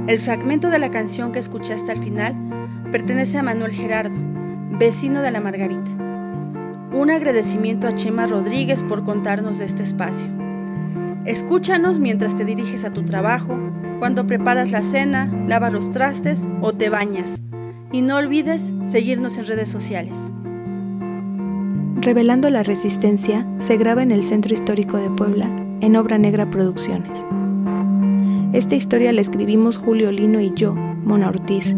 El 0.07 0.19
fragmento 0.19 0.69
de 0.69 0.79
la 0.79 0.91
canción 0.91 1.31
que 1.31 1.39
escuchaste 1.39 1.91
al 1.91 1.97
final 1.97 2.35
pertenece 2.91 3.37
a 3.37 3.43
Manuel 3.43 3.73
Gerardo, 3.73 4.17
vecino 4.79 5.21
de 5.21 5.31
la 5.31 5.41
Margarita. 5.41 5.91
Un 6.93 7.11
agradecimiento 7.11 7.87
a 7.87 7.91
Chema 7.91 8.25
Rodríguez 8.27 8.83
por 8.83 9.03
contarnos 9.03 9.59
de 9.59 9.65
este 9.65 9.83
espacio. 9.83 10.29
Escúchanos 11.25 11.99
mientras 11.99 12.37
te 12.37 12.45
diriges 12.45 12.85
a 12.85 12.93
tu 12.93 13.03
trabajo, 13.03 13.59
cuando 13.99 14.25
preparas 14.25 14.71
la 14.71 14.81
cena, 14.81 15.29
lavas 15.47 15.73
los 15.73 15.89
trastes 15.89 16.47
o 16.61 16.71
te 16.71 16.89
bañas. 16.89 17.41
Y 17.91 18.01
no 18.01 18.15
olvides 18.15 18.71
seguirnos 18.83 19.37
en 19.37 19.47
redes 19.47 19.67
sociales. 19.69 20.31
Revelando 21.99 22.49
la 22.49 22.63
Resistencia 22.63 23.45
se 23.59 23.75
graba 23.75 24.03
en 24.03 24.11
el 24.11 24.23
Centro 24.23 24.53
Histórico 24.53 24.97
de 24.97 25.09
Puebla, 25.09 25.49
en 25.81 25.95
Obra 25.95 26.17
Negra 26.17 26.49
Producciones. 26.49 27.23
Esta 28.53 28.75
historia 28.75 29.13
la 29.13 29.21
escribimos 29.21 29.77
Julio 29.77 30.11
Lino 30.11 30.39
y 30.39 30.53
yo, 30.55 30.73
Mona 30.75 31.29
Ortiz. 31.29 31.75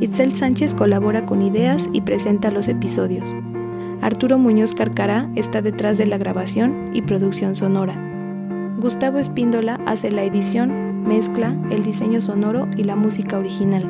Itzel 0.00 0.34
Sánchez 0.34 0.74
colabora 0.74 1.26
con 1.26 1.42
ideas 1.42 1.88
y 1.92 2.00
presenta 2.00 2.50
los 2.50 2.68
episodios. 2.68 3.34
Arturo 4.00 4.38
Muñoz 4.38 4.74
Carcará 4.74 5.30
está 5.36 5.62
detrás 5.62 5.98
de 5.98 6.06
la 6.06 6.18
grabación 6.18 6.90
y 6.92 7.02
producción 7.02 7.54
sonora. 7.54 7.94
Gustavo 8.80 9.18
Espíndola 9.18 9.80
hace 9.86 10.10
la 10.10 10.24
edición, 10.24 11.04
mezcla, 11.04 11.56
el 11.70 11.84
diseño 11.84 12.20
sonoro 12.20 12.68
y 12.76 12.84
la 12.84 12.96
música 12.96 13.38
original. 13.38 13.84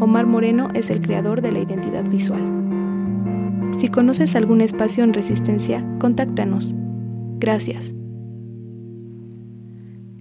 Omar 0.00 0.26
Moreno 0.26 0.68
es 0.74 0.90
el 0.90 1.00
creador 1.00 1.40
de 1.40 1.52
la 1.52 1.60
identidad 1.60 2.04
visual. 2.04 2.42
Si 3.78 3.88
conoces 3.88 4.36
algún 4.36 4.60
espacio 4.60 5.04
en 5.04 5.14
resistencia, 5.14 5.84
contáctanos. 5.98 6.74
Gracias. 7.38 7.97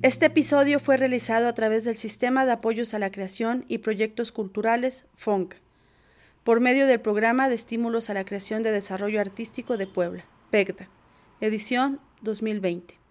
Este 0.03 0.27
episodio 0.27 0.79
fue 0.79 0.95
realizado 0.97 1.47
a 1.47 1.53
través 1.53 1.83
del 1.83 1.97
Sistema 1.97 2.45
de 2.45 2.51
Apoyos 2.51 2.93
a 2.93 2.99
la 2.99 3.09
Creación 3.09 3.65
y 3.67 3.79
Proyectos 3.79 4.31
Culturales, 4.31 5.07
FONC, 5.15 5.55
por 6.43 6.59
medio 6.59 6.85
del 6.85 7.01
Programa 7.01 7.49
de 7.49 7.55
Estímulos 7.55 8.11
a 8.11 8.13
la 8.13 8.23
Creación 8.23 8.61
de 8.61 8.71
Desarrollo 8.71 9.19
Artístico 9.19 9.75
de 9.75 9.87
Puebla, 9.87 10.23
PECDA, 10.51 10.87
edición 11.41 11.99
2020. 12.21 13.06